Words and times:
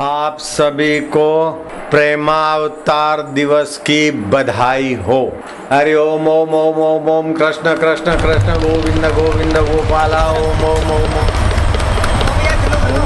आप 0.00 0.36
सभी 0.40 1.00
को 1.14 1.50
प्रेमावतार 1.90 3.22
दिवस 3.32 3.76
की 3.86 4.10
बधाई 4.30 4.94
हो 5.06 5.18
हरि 5.72 5.94
ओम 5.94 6.28
ओम 6.28 6.54
ओम 6.54 6.78
ओम 6.82 7.08
ओम 7.10 7.32
कृष्ण 7.32 7.74
कृष्ण 7.76 8.14
कृष्ण 8.22 8.54
गोविंद 8.62 9.04
गोविंद 9.16 9.56
गोपाला 9.68 10.22
ओम 10.30 10.64
ओम 10.68 10.90
ओम 10.92 11.18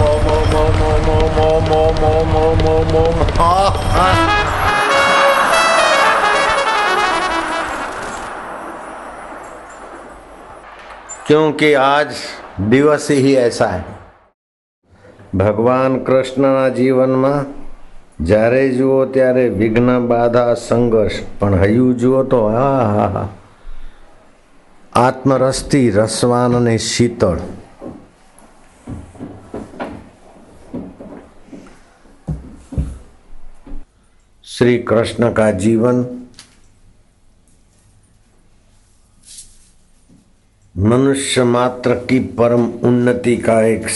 ओम 0.02 0.28
ओम 0.28 0.54
ओम 0.54 0.54
ओम 0.60 1.10
ओम 1.40 1.72
ओम 1.72 2.04
ओम 2.04 2.36
ओम 2.36 2.62
ओम 2.68 2.96
ओम 2.98 3.26
हाँ 3.40 3.70
हाँ 3.88 4.14
क्योंकि 11.26 11.74
आज 11.82 12.16
दिवस 12.70 13.10
ही 13.10 13.34
ऐसा 13.36 13.66
है 13.66 14.03
ભગવાન 15.36 15.98
કૃષ્ણના 15.98 16.68
જીવનમાં 16.68 17.46
જ્યારે 18.24 18.70
જુઓ 18.70 19.04
ત્યારે 19.04 19.48
વિઘ્ન 19.48 20.06
બાધા 20.06 20.54
સંઘર્ષ. 20.54 21.12
પણ 21.38 21.54
હૈયું 21.54 21.98
જુઓ 21.98 22.22
તો 22.22 22.44
આ 22.46 22.84
હા 22.92 23.08
હા 23.08 23.28
આત્મરસથી 24.92 25.90
રસવાન 25.90 26.56
અને 26.56 26.78
શીતળ. 26.78 27.36
શ્રી 34.44 34.78
કૃષ્ણ 34.82 35.30
કા 35.30 35.50
જીવન 35.50 36.23
मनुष्य 40.78 41.44
मात्र 41.44 41.94
की 41.94 42.18
परम 42.18 42.64
उन्नति 42.64 43.36
का 43.36 43.62
एक 43.62 43.86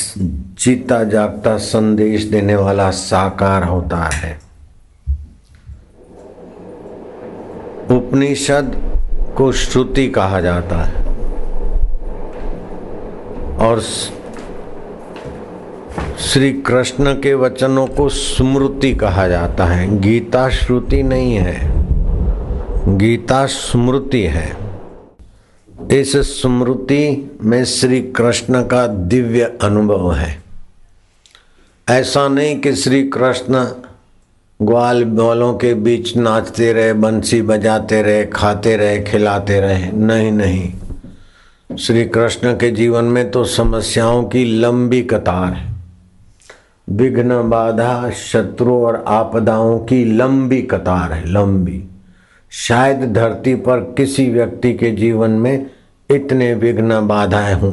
जीता 0.58 1.04
जागता 1.04 1.56
संदेश 1.56 2.24
देने 2.24 2.56
वाला 2.56 2.90
साकार 2.90 3.64
होता 3.64 3.96
है। 3.96 4.40
उपनिषद 7.90 8.96
को 9.36 9.52
श्रुति 9.52 10.08
कहा 10.08 10.40
जाता 10.40 10.76
है। 10.76 11.04
और 13.56 13.80
श्री 16.18 16.52
कृष्ण 16.52 17.12
के 17.12 17.34
वचनों 17.34 17.86
को 17.86 18.08
स्मृति 18.08 18.94
कहा 18.94 19.28
जाता 19.28 19.64
है। 19.64 20.00
गीता 20.00 20.48
श्रुति 20.48 21.02
नहीं 21.02 21.34
है। 21.34 21.60
गीता 22.98 23.46
स्मृति 23.46 24.22
है। 24.22 24.67
इस 25.92 26.16
स्मृति 26.16 27.30
में 27.42 27.64
श्री 27.64 28.00
कृष्ण 28.00 28.62
का 28.62 28.86
दिव्य 28.86 29.58
अनुभव 29.62 30.12
है। 30.12 30.42
ऐसा 31.88 32.28
नहीं 32.28 32.60
कि 32.60 32.74
श्री 32.74 33.08
कृष्ण 33.08 33.64
ग्वाल 34.62 35.04
बौलों 35.04 35.54
के 35.54 35.74
बीच 35.74 36.16
नाचते 36.16 36.72
रहे, 36.72 36.92
बंसी 36.92 37.42
बजाते 37.42 38.02
रहे, 38.02 38.26
खाते 38.26 38.76
रहे, 38.76 39.00
खिलाते 39.00 39.60
रहे। 39.60 39.92
नहीं 39.92 40.32
नहीं। 40.32 40.72
श्री 41.76 42.04
कृष्ण 42.04 42.52
के 42.52 42.70
जीवन 42.70 43.04
में 43.04 43.30
तो 43.30 43.44
समस्याओं 43.44 44.24
की 44.24 44.44
लंबी 44.44 45.02
कतार 45.02 45.52
है। 45.52 45.74
विघ्न 46.90 47.48
बाधा, 47.48 48.10
शत्रु 48.10 48.74
और 48.74 49.04
आपदाओं 49.08 49.78
की 49.78 50.04
लंबी 50.04 50.62
कतार 50.62 51.12
है, 51.12 51.32
लंबी। 51.32 51.84
शायद 52.50 53.12
धरती 53.12 53.54
पर 53.54 53.78
किसी 53.78 54.30
व्यक्ति 54.30 54.74
के 54.74 54.90
जीवन 54.90 55.30
में 55.30 55.70
इतने 56.10 56.54
विघ्न 56.54 57.06
बाधाएँ 57.08 57.54
हों। 57.54 57.72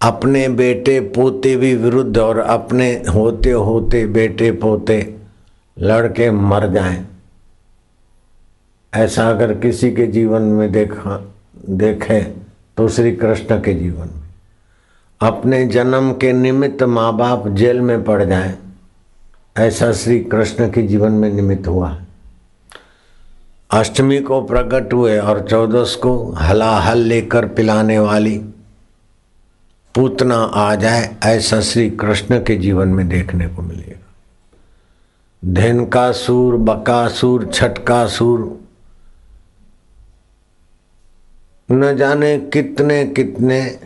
अपने 0.00 0.48
बेटे 0.48 0.98
पोते 1.00 1.56
भी 1.56 1.74
विरुद्ध 1.74 2.18
और 2.18 2.38
अपने 2.38 2.90
होते 3.14 3.50
होते 3.50 4.04
बेटे 4.06 4.50
पोते 4.52 4.98
लड़के 5.76 6.30
मर 6.30 6.68
जाएँ। 6.72 7.06
ऐसा 8.92 9.28
अगर 9.30 9.54
किसी 9.54 9.90
के 9.90 10.06
जीवन 10.06 10.42
में 10.42 10.70
देखा, 10.72 11.20
देखें 11.70 12.24
तो 12.76 12.88
श्री 12.88 13.12
कृष्ण 13.12 13.60
के 13.60 13.74
जीवन 13.74 14.06
में। 14.06 14.24
अपने 15.20 15.66
जन्म 15.66 16.12
के 16.12 16.32
निमित्त 16.32 16.82
माँ 16.82 17.16
बाप 17.16 17.48
जेल 17.48 17.80
में 17.80 18.02
पड़ 18.04 18.22
जाएँ, 18.24 18.56
ऐसा 19.56 19.92
श्री 19.92 20.18
कृष्ण 20.20 20.70
के 20.70 20.82
जीवन 20.82 21.12
में 21.12 21.32
निमित्त 21.32 21.68
हुआ 21.68 21.90
है। 21.90 22.05
अष्टमी 23.70 24.18
को 24.20 24.40
प्रकट 24.42 24.92
हुए 24.92 25.18
और 25.18 25.40
चौदस 25.48 25.94
को 26.02 26.12
हलाहल 26.32 26.98
लेकर 26.98 27.46
पिलाने 27.48 27.98
वाली 27.98 28.38
पूतना 29.94 30.36
आ 30.36 30.74
जाए, 30.74 31.16
ऐसा 31.24 31.60
श्री 31.60 31.88
कृष्ण 31.90 32.38
के 32.44 32.56
जीवन 32.56 32.88
में 32.88 33.08
देखने 33.08 33.46
को 33.48 33.62
मिलेगा। 33.62 35.52
धेनकासुर, 35.52 36.56
बकासुर, 36.56 37.50
छटकासुर, 37.54 38.60
न 41.68 41.96
जाने 41.96 42.38
कितने 42.52 43.04
कितने 43.06 43.78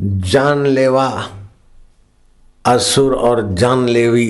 जानलेवा 0.00 1.08
असुर 2.64 3.14
और 3.14 3.52
जानलेवी 3.54 4.28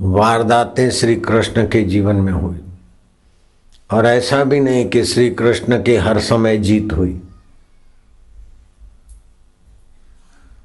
वारदातें 0.00 0.90
श्री 0.90 1.16
कृष्ण 1.16 1.68
के 1.68 1.82
जीवन 1.84 2.16
में 2.16 2.32
हुई। 2.32 2.60
और 3.90 4.06
ऐसा 4.06 4.44
भी 4.44 4.60
नहीं 4.60 4.88
कि 4.88 5.04
श्री 5.04 5.30
कृष्ण 5.30 5.82
की 5.82 5.96
हर 5.96 6.18
समय 6.18 6.58
जीत 6.58 6.92
हुई। 6.92 7.22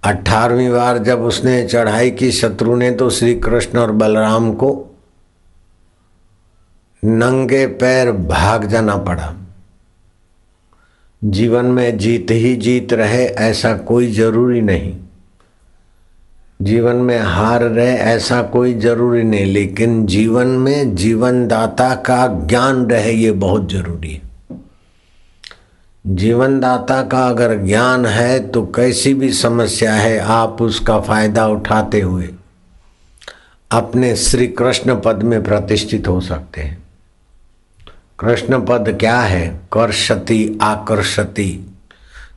अठारहवीं 0.04 0.70
बार 0.70 0.98
जब 0.98 1.22
उसने 1.22 1.68
चढ़ाई 1.68 2.12
की 2.12 2.32
शत्रु 2.32 2.76
ने 2.76 2.92
तो 2.92 3.10
श्री 3.10 3.36
कृष्ण 3.36 3.80
और 3.80 3.92
बलराम 3.92 4.54
को 4.54 4.96
नंगे 7.06 7.68
पैर 7.68 8.12
भाग 8.12 8.66
जाना 8.66 8.98
पड़ा। 8.98 9.34
जीवन 11.24 11.66
में 11.66 11.98
जीत 11.98 12.28
ही 12.32 12.56
जीत 12.56 12.94
रहे, 12.94 13.26
ऐसा 13.26 13.78
कोई 13.78 14.12
ज़रूरी 14.12 14.62
नहीं। 14.62 14.98
जीवन 16.64 16.96
में 16.96 17.20
हार 17.20 17.64
रहे, 17.64 17.94
ऐसा 17.94 18.42
कोई 18.42 18.74
ज़रूरी 18.74 19.24
नहीं, 19.24 19.46
लेकिन 19.46 20.06
जीवन 20.06 20.48
में 20.48 20.96
जीवन 20.96 21.48
दाता 21.48 21.96
का 21.96 22.28
ज्ञान 22.48 22.86
रहे, 22.86 23.12
ये 23.12 23.32
बहुत 23.32 23.72
ज़रूरी 23.72 24.14
है। 24.14 24.22
जीवन 26.08 26.60
दाता 26.60 27.02
का 27.04 27.28
अगर 27.28 27.56
ज्ञान 27.58 28.06
है 28.06 28.48
तो 28.48 28.66
कैसी 28.66 29.14
भी 29.14 29.34
समस्या 29.34 29.94
है, 29.94 30.20
आप 30.20 30.62
उसका 30.62 31.00
फ़ायदा 31.00 31.48
उठाते 31.48 32.02
हुए 32.02 32.30
अपने 33.72 34.16
श्री 34.16 34.48
कृष्ण 34.48 35.02
पद 35.02 35.24
में 35.24 35.44
प्रतिष्ठित 35.44 36.08
हो 36.08 36.22
सकते 36.22 36.62
हैं। 36.62 36.84
कृष्ण 38.20 38.66
पद 38.66 38.98
क्या 39.00 39.20
है? 39.20 39.48
कर्षति 39.74 40.60
आकर्षति। 40.62 41.73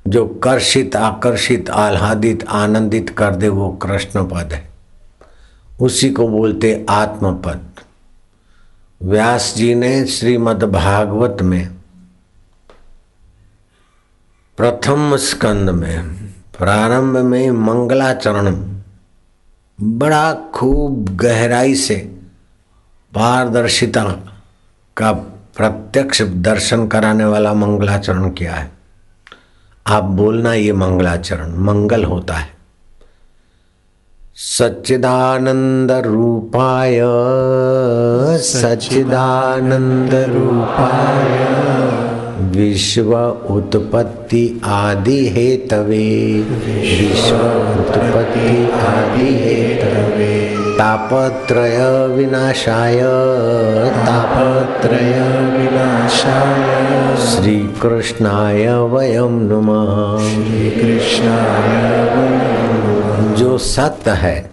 जो 0.07 0.27
कर्षित, 0.27 0.97
आकर्षित, 0.97 1.71
आह्लादित, 1.71 2.45
आनंदित 2.49 3.11
कर 3.11 3.35
दे 3.35 3.49
वो 3.49 3.71
कृष्ण 3.71 4.25
पद 4.25 4.53
है। 4.53 4.69
उसी 5.81 6.11
को 6.11 6.29
बोलते 6.29 6.87
आत्म 6.91 7.35
पद 7.35 7.61
व्यास 9.03 9.55
जी 9.57 9.75
ने 9.75 10.07
श्रीमद् 10.07 10.65
भागवत 10.65 11.43
में 11.43 11.77
प्रथम 14.57 15.17
स्कंद 15.17 15.71
में, 15.71 16.15
प्रारंभ 16.59 17.17
में 17.17 17.51
मंगलाचरण 17.51 18.55
बड़ा 19.81 20.35
खूब 20.55 21.17
गहराई 21.17 21.75
से 21.75 21.97
पारदर्शिता 23.15 24.05
का 24.97 25.13
प्रत्यक्ष 25.57 26.23
दर्शन 26.23 26.87
कराने 26.87 27.25
वाला 27.25 27.55
मंगलाचरण 27.55 28.31
किया 28.31 28.55
है। 28.55 28.76
आप 29.87 30.05
बोलना 30.19 30.53
ये 30.55 30.73
मंगलाचरण, 30.73 31.51
मंगल 31.65 32.05
होता 32.05 32.35
है। 32.35 32.49
सच्चिदानंद 34.37 35.91
रूपाय 36.07 37.01
सच्चिदानंद 38.43 40.15
रूपाय, 40.29 41.35
विश्व 42.57 43.15
उत्पत्ति 43.51 44.45
आदि 44.65 45.19
हे 45.29 45.47
तवे 45.71 46.09
विश्व 46.67 47.37
उत्पत्ति 47.81 48.51
आदि 48.81 49.31
हे 49.35 49.57
तवे 49.77 50.16
तापत्रय 50.79 52.07
विनाशाय। 52.07 53.01
तापत्रय 54.07 55.21
विनाशाय। 55.57 57.17
श्री 57.17 57.57
कृष्णाय 57.83 58.67
वयम 58.69 59.39
नमः 59.43 60.19
श्री 60.19 60.71
कृष्णाय 60.71 62.05
जो 63.35 63.59
सत्य 63.59 64.11
है 64.11 64.51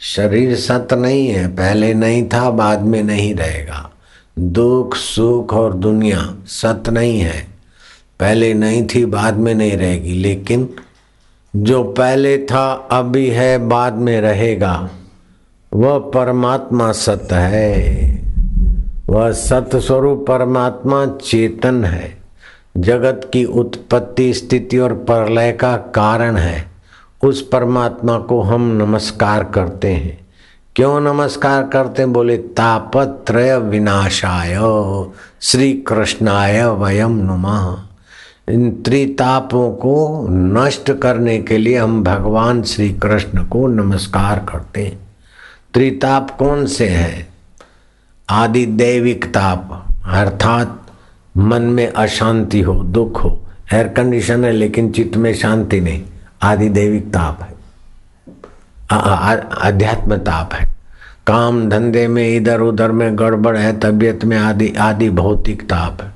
शरीर 0.00 0.56
सत्य 0.56 0.96
नहीं 0.96 1.28
है 1.28 1.48
पहले 1.48 1.94
नहीं 1.94 2.28
था 2.28 2.50
बाद 2.50 2.80
में 2.80 3.02
नहीं 3.02 3.34
रहेगा। 3.34 3.90
दुख 4.38 4.96
सुख 4.96 5.54
और 5.54 5.74
दुनिया 5.74 6.34
सत्य 6.46 6.90
नहीं 6.90 7.20
है। 7.20 7.46
पहले 8.20 8.54
नहीं 8.54 8.86
थी 8.86 9.04
बाद 9.04 9.36
में 9.36 9.54
नहीं 9.54 9.76
रहेगी 9.76 10.14
लेकिन 10.14 10.68
जो 11.56 11.82
पहले 11.82 12.38
था 12.38 12.88
अभी 12.92 13.28
है 13.28 13.58
बाद 13.68 13.94
में 13.94 14.20
रहेगा। 14.20 14.90
वह 15.74 15.98
परमात्मा 15.98 16.92
सत 16.92 17.28
है। 17.32 18.12
वह 19.08 19.32
सत्य 19.32 19.80
स्वरूप 19.80 20.24
परमात्मा 20.28 21.06
चेतन 21.06 21.84
है। 21.84 22.18
जगत 22.76 23.30
की 23.32 23.44
उत्पत्ति 23.44 24.34
स्थिति 24.34 24.78
और 24.78 24.92
प्रलय 24.92 25.52
का 25.52 25.76
कारण 25.76 26.36
है। 26.36 26.64
उस 27.24 27.48
परमात्मा 27.48 28.18
को 28.18 28.42
हम 28.42 28.62
नमस्कार 28.62 29.44
करते 29.44 29.88
हैं। 29.88 30.26
क्यों 30.76 31.00
नमस्कार 31.00 31.62
करते 31.62 32.02
हैं? 32.02 32.12
बोले, 32.12 32.36
तापत्रय 32.36 33.58
विनाशाय 33.58 34.58
श्री 35.40 35.72
कृष्णाय 35.72 36.66
वयम 36.66 37.12
नुमा। 37.12 37.88
इन 38.48 38.82
त्रितापों 38.84 39.70
को 39.70 40.26
नष्ट 40.30 40.92
करने 40.92 41.38
के 41.38 41.58
लिए 41.58 41.78
हम 41.78 42.04
भगवान 42.04 42.62
श्री 42.62 42.90
कृष्ण 42.90 43.44
को 43.44 43.66
नमस्कार 43.66 44.38
करते 44.38 44.84
हैं। 44.84 45.11
त्रिताप 45.74 46.30
कौन 46.30 46.66
से 46.66 46.88
हैं? 46.88 47.28
आदि 48.30 48.66
दैविक 48.66 49.24
ताप, 49.24 49.86
अर्थात 50.04 50.82
मन 51.36 51.62
में 51.62 51.92
अशांति 51.92 52.60
हो, 52.60 52.74
दुख 52.74 53.24
हो 53.24 53.42
एयर 53.72 53.88
कंडीशन 53.88 54.44
है, 54.44 54.52
लेकिन 54.52 54.90
चित्त 54.92 55.16
में 55.16 55.34
शांति 55.34 55.80
नहीं, 55.80 56.02
आदि 56.42 56.68
दैविक 56.68 57.12
ताप 57.12 57.42
है। 57.42 57.52
अध्यात्म 59.62 60.16
ताप 60.16 60.54
है। 60.54 60.68
काम 61.26 61.68
धंधे 61.68 62.08
में, 62.08 62.36
इधर 62.36 62.60
उधर 62.60 62.92
में 62.92 63.18
गड़बड़ 63.18 63.56
है, 63.56 63.80
तबीयत 63.80 64.24
में 64.24 64.36
आदि 64.38 64.72
आदि 64.80 65.10
भौतिक 65.10 65.62
ताप 65.62 66.02
है। 66.02 66.12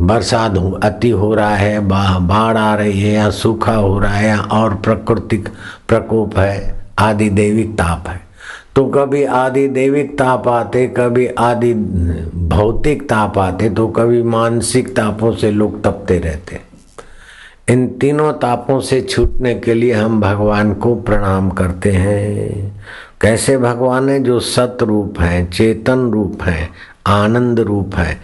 बरसात 0.00 0.80
अति 0.84 1.10
हो 1.10 1.34
रहा 1.34 1.54
है 1.56 1.80
बाढ़ 1.80 2.56
आ 2.56 2.74
रही 2.74 3.00
है, 3.00 3.12
या 3.12 3.30
सूखा 3.30 3.74
हो 3.74 3.98
रहा 3.98 4.14
है, 4.14 4.28
या 4.28 4.40
और 4.40 4.74
प्राकृतिक 4.74 5.48
प्रकोप 5.88 6.38
है, 6.38 6.84
आदि 6.98 7.30
दैविक 7.30 7.72
ताप 7.72 8.08
है। 8.08 8.31
तो 8.76 8.84
कभी 8.86 9.24
आदि 9.24 9.68
देविक 9.68 10.18
ताप 10.18 10.48
आते, 10.48 10.86
कभी 10.86 11.26
आदि 11.26 11.74
भौतिक 11.74 13.08
ताप 13.08 13.38
आते 13.38 13.70
तो 13.70 13.88
कभी 13.88 14.22
मानसिक 14.22 14.96
तापों 14.96 15.32
से 15.32 15.50
लोग 15.50 15.82
तपते 15.84 16.18
रहते 16.18 16.60
इन 17.68 17.86
तीनों 17.88 18.32
तापों 18.32 18.80
से 18.80 19.00
छूटने 19.00 19.54
के 19.54 19.74
लिए 19.74 19.92
हम 19.92 20.20
भगवान 20.20 20.74
को 20.74 20.94
प्रणाम 20.94 21.50
करते 21.50 21.92
हैं। 21.92 22.82
कैसे 23.20 23.58
भगवान 23.58 24.08
है? 24.08 24.22
जो 24.22 24.40
सत 24.40 24.78
रूप 24.82 25.20
है, 25.20 25.50
चेतन 25.50 26.10
रूप 26.10 26.42
है, 26.42 26.68
आनंद 27.06 27.60
रूप 27.60 27.94
है। 27.94 28.20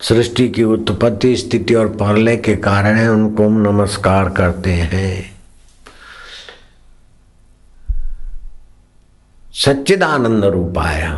सृष्टि 0.00 0.48
की 0.48 0.64
उत्पत्ति, 0.64 1.36
स्थिति 1.36 1.74
और 1.74 1.88
प्रलय 1.88 2.36
के 2.36 2.56
कारण 2.56 2.94
है, 2.94 3.10
उनको 3.10 3.46
हम 3.46 3.60
नमस्कार 3.60 4.28
करते 4.28 4.70
हैं। 4.70 5.35
सच्चिदानंद 9.64 10.44
रूपाया। 10.44 11.12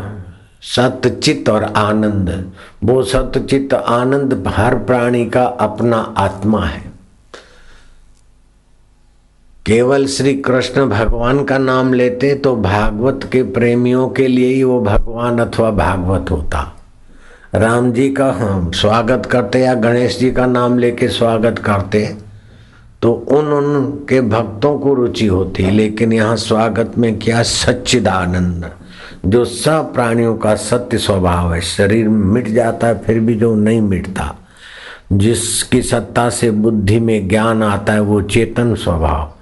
सतचित 0.63 1.49
और 1.49 1.65
आनंद। 1.65 2.53
वो 2.85 3.03
सतचित 3.03 3.75
आनंद 3.75 4.45
हर 4.49 4.75
प्राणी 4.79 5.25
का 5.27 5.45
अपना 5.45 5.97
आत्मा 6.17 6.65
है। 6.65 6.83
केवल 9.67 10.07
श्री 10.07 10.35
कृष्ण 10.35 10.87
भगवान 10.87 11.45
का 11.45 11.59
नाम 11.59 11.93
लेते 11.93 12.35
तो 12.35 12.55
भागवत 12.57 13.29
के 13.33 13.43
प्रेमियों 13.43 14.09
के 14.09 14.27
लिए 14.27 14.55
ही 14.55 14.63
वो 14.63 14.81
भगवान 14.81 15.39
अथवा 15.39 15.71
भागवत 15.71 16.31
होता। 16.31 16.77
राम 17.55 17.93
जी 17.93 18.09
का 18.11 18.31
हम 18.33 18.71
स्वागत 18.71 19.27
करते 19.27 19.61
या 19.61 19.75
गणेश 19.75 20.19
जी 20.19 20.31
का 20.31 20.47
नाम 20.47 20.79
लेके 20.79 21.09
स्वागत 21.09 21.59
करते। 21.59 22.28
तो 23.03 23.13
उन 23.13 23.47
उनके 23.47 24.21
भक्तों 24.21 24.79
को 24.79 24.95
रुचि 24.95 25.27
होती 25.27 25.71
लेकिन 25.71 26.13
यहाँ 26.13 26.37
स्वागत 26.37 26.93
में 26.99 27.19
क्या 27.19 27.43
सच्चिदानंद? 27.43 28.71
जो 29.27 29.45
सब 29.45 29.95
प्राणियों 29.95 30.37
का 30.37 30.55
सत्य 30.55 30.99
स्वभाव 30.99 31.55
है, 31.55 31.61
शरीर 31.61 32.09
मिट 32.09 32.49
जाता 32.49 32.87
है, 32.87 32.99
फिर 32.99 33.21
भी 33.21 33.35
जो 33.35 33.55
नहीं 33.55 33.81
मिटता। 33.81 34.37
जिसकी 35.13 35.83
सत्ता 35.83 36.31
से 36.31 36.51
बुद्धि 36.51 37.01
में 37.01 37.29
ज्ञान 37.29 37.63
आता 37.63 37.93
है, 37.93 38.01
वो 38.01 38.23
चेतन 38.23 38.75
स्वभाव। 38.75 39.33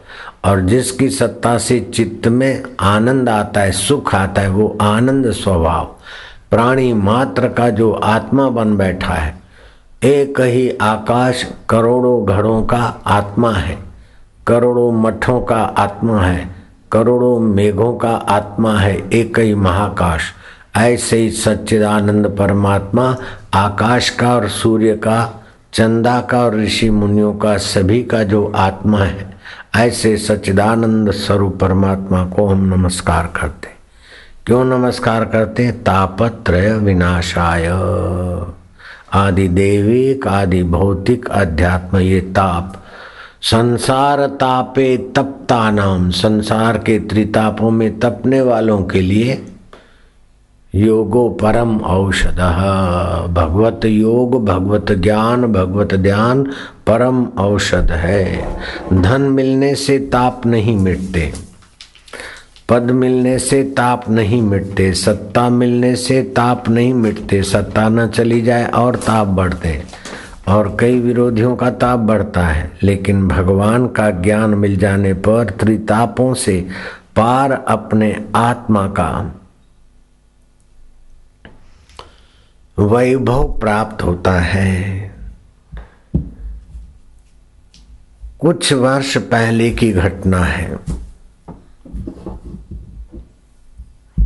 और 0.50 0.60
जिसकी 0.60 1.08
सत्ता 1.10 1.58
से 1.58 1.80
चित्त 1.80 2.28
में 2.28 2.62
आनंद 2.80 3.28
आता 3.28 3.60
है, 3.60 3.72
सुख 3.72 4.14
आता 4.14 4.42
है, 4.42 4.48
वो 4.48 4.78
आनंद 4.80 5.30
स्वभाव। 5.30 5.84
प्राणी 6.50 6.92
मात्र 6.92 7.48
का 7.48 7.70
जो 7.70 7.92
आत्मा 7.92 8.48
बन 8.48 8.76
बैठा 8.76 9.14
है 9.14 9.45
एक 10.04 10.40
ही 10.40 10.70
आकाश 10.70 11.52
करोड़ों 11.70 12.26
घड़ों 12.26 12.62
का 12.62 13.00
आत्मा 13.06 13.52
है, 13.52 13.78
करोड़ों 14.46 14.92
मठों 14.92 15.40
का 15.40 15.56
आत्मा 15.56 16.20
है, 16.20 16.50
करोड़ों 16.92 17.40
मेघों 17.40 17.96
का 17.96 18.10
आत्मा 18.10 18.78
है, 18.78 19.10
एक 19.10 19.38
ही 19.38 19.54
महाकाश। 19.54 20.22
ऐसे 20.76 21.16
ही 21.16 21.30
सच्चिदानंद 21.30 22.26
परमात्मा, 22.26 23.16
आकाश 23.54 24.10
का 24.10 24.34
और 24.34 24.48
सूर्य 24.48 24.96
का, 24.96 25.44
चंदा 25.72 26.20
का 26.20 26.44
और 26.44 26.54
ऋषि 26.54 26.90
मुनियों 26.90 27.34
का, 27.34 27.56
सभी 27.56 28.02
का 28.02 28.22
जो 28.22 28.52
आत्मा 28.56 28.98
है, 28.98 29.36
ऐसे 29.76 30.16
सच्चिदानंद 30.16 31.10
स्वरूप 31.10 31.58
परमात्मा 31.60 32.24
को 32.24 32.46
हम 32.46 32.64
नमस्कार 32.74 33.26
करते 33.26 33.68
क्यों 34.46 34.64
नमस्कार 34.64 35.24
करते 35.24 35.72
तापत्रय 35.72 36.72
विनाशाय। 36.72 37.68
आदि 39.16 39.48
देविक, 39.48 40.26
आदि 40.26 40.62
भौतिक 40.62 41.28
अध्यात्म 41.28 41.98
ये 41.98 42.20
ताप। 42.20 42.82
संसार 43.42 44.26
तापे 44.26 44.96
तपता 44.96 45.70
नाम। 45.70 46.10
संसार 46.10 46.78
के 46.78 46.98
त्रितापों 46.98 47.70
में 47.70 48.00
तपने 48.00 48.40
वालों 48.40 48.82
के 48.82 49.00
लिए 49.00 49.46
योगो 50.74 51.28
परम 51.28 51.78
औषध। 51.78 52.38
भगवत 53.30 53.80
योग, 53.84 54.44
भगवत 54.46 54.92
ज्ञान, 54.92 55.52
भगवत 55.52 55.94
ध्यान 55.94 56.44
परम 56.86 57.24
औषध 57.24 57.90
है। 57.90 58.48
धन 58.92 59.22
मिलने 59.22 59.74
से 59.74 59.98
ताप 59.98 60.46
नहीं 60.46 60.76
मिटते। 60.76 61.45
पद 62.68 62.82
मिलने 62.82 63.38
से 63.38 63.62
ताप 63.62 64.10
नहीं 64.10 64.42
मिटते, 64.42 64.92
सत्ता 64.92 65.48
मिलने 65.48 65.96
से 65.96 66.22
ताप 66.22 66.68
नहीं 66.68 66.94
मिटते, 66.94 67.42
सत्ता 67.42 67.88
न 67.88 68.08
चली 68.08 68.42
जाए 68.42 68.66
और 68.66 68.96
ताप 68.96 69.26
बढ़ते। 69.26 69.84
और 70.48 70.76
कई 70.80 71.00
विरोधियों 71.00 71.56
का 71.56 71.70
ताप 71.70 71.98
बढ़ता 71.98 72.46
है, 72.46 72.78
लेकिन 72.82 73.28
भगवान 73.28 73.88
का 73.88 74.10
ज्ञान 74.10 74.50
मिल 74.50 74.76
जाने 74.76 75.14
पर 75.14 75.50
त्रितापों 75.50 76.34
से 76.34 76.68
पार 77.16 77.52
अपने 77.52 78.24
आत्मा 78.34 78.86
का 78.86 79.40
वैभव 82.78 83.58
प्राप्त 83.60 84.04
होता 84.04 84.32
है। 84.32 85.06
कुछ 88.38 88.72
वर्ष 88.72 89.16
पहले 89.16 89.70
की 89.70 89.92
घटना 89.92 90.38
है। 90.38 90.76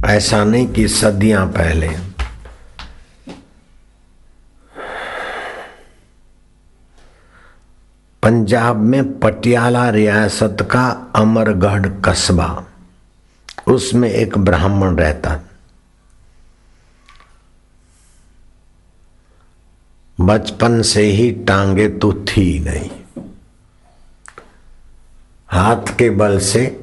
ऐसा 0.07 0.45
नहीं 0.45 0.67
कि 0.67 0.89
सदियाँ 0.89 1.47
पहले। 1.47 1.89
पंजाब 8.23 8.77
में 8.77 9.19
पटियाला 9.19 9.91
रियासत 9.91 10.57
का 10.71 11.13
अमरगढ़ 11.17 11.87
कस्बा, 12.05 12.65
उसमें 13.69 14.11
एक 14.11 14.39
ब्राह्मण 14.39 14.97
रहता। 14.97 15.41
बचपन 20.21 20.83
से 20.83 21.03
ही 21.03 21.31
टांगे 21.31 21.89
तो 21.89 22.13
थी 22.13 22.59
नहीं। 22.59 22.91
हाथ 25.49 25.97
के 25.99 26.11
बल 26.11 26.39
से 26.39 26.80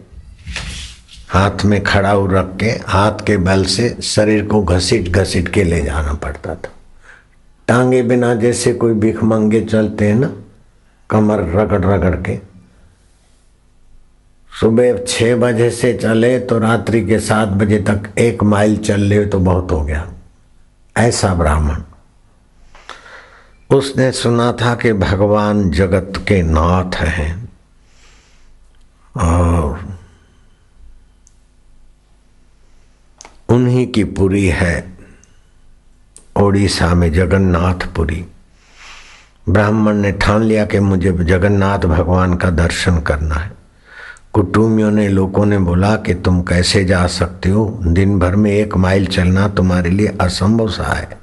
हाथ 1.30 1.66
में 1.66 1.84
खड़ा 1.84 2.14
रख 2.14 2.58
के, 2.58 2.66
हाथ 2.66 3.12
के 3.12 3.38
बल 3.38 3.64
से 3.64 3.98
शरीर 4.04 4.46
को 4.46 4.64
घसीट 4.64 5.10
घसीट 5.10 5.48
के 5.48 5.64
ले 5.64 5.82
जाना 5.82 6.14
पड़ता 6.14 6.56
था। 6.56 6.70
टांगे 7.68 8.02
बिना 8.02 8.36
जैसे 8.36 8.74
कोई 8.74 8.94
भिख 8.94 9.24
मंगे 9.24 9.62
चलते 9.62 10.08
हैं 10.08 10.16
ना, 10.16 10.32
कमर 11.10 11.40
रगड़ 11.40 11.86
रगड़ 11.86 12.16
के। 12.16 12.40
सुबह 14.60 15.04
छह 15.08 15.36
बजे 15.36 15.70
से 15.72 15.94
चले 15.94 16.40
तो 16.40 16.60
रात्रि 16.60 17.06
के 17.06 17.20
सात 17.20 17.48
बजे 17.48 17.80
तक 17.80 18.10
एक 18.18 18.44
माइल 18.44 18.78
चल 18.78 19.00
ले 19.00 19.26
तो 19.26 19.40
बहुत 19.40 19.72
हो 19.72 19.84
गया। 19.84 20.08
ऐसा 20.98 21.34
ब्राह्मण। 21.34 21.82
उसने 23.70 24.12
सुना 24.12 24.52
था 24.52 24.76
कि 24.76 24.94
भगवान 24.94 25.70
जगत 25.72 26.14
के 26.18 26.42
नाथ 26.44 26.96
हैं 26.96 27.50
और 29.18 29.97
उन्हीं 33.50 33.88
की 33.88 34.04
पुरी 34.04 34.48
है 34.48 34.98
ओडिशा 36.38 36.96
में 36.96 37.14
जगन्नाथपुरी। 37.14 38.26
ब्राह्मण 39.50 39.94
ने 39.94 40.12
ठान 40.12 40.42
लिया 40.42 40.66
कि 40.66 40.80
मुझे 40.80 41.12
जगन्नाथ 41.12 41.80
भगवान 41.80 42.34
का 42.34 42.50
दर्शन 42.50 43.00
करना 43.00 43.36
है। 43.36 43.52
कुटुंबियों 44.34 44.92
ने, 44.92 45.10
लोगों 45.10 45.46
ने 45.46 45.58
बोला 45.58 45.96
कि 45.96 46.14
तुम 46.14 46.42
कैसे 46.42 46.86
जा 46.86 47.08
सकते 47.08 47.50
हो? 47.50 47.80
दिन 47.88 48.20
भर 48.20 48.36
में 48.36 48.52
एक 48.52 48.78
माइल 48.78 49.06
चलना 49.06 49.48
तुम्हारे 49.48 49.90
लिए 49.90 50.18
असंभव 50.22 50.70
सा 50.70 50.94
है। 50.94 51.18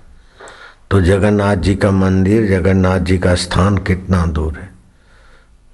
तो 0.91 1.01
जगन्नाथ 1.01 1.57
जी 1.57 1.75
का 1.75 1.91
मंदिर, 1.91 2.49
जगन्नाथ 2.49 3.01
जी 3.01 3.19
का 3.19 3.35
स्थान 3.35 3.79
कितना 3.79 4.27
दूर 4.27 4.53
है? 4.53 4.71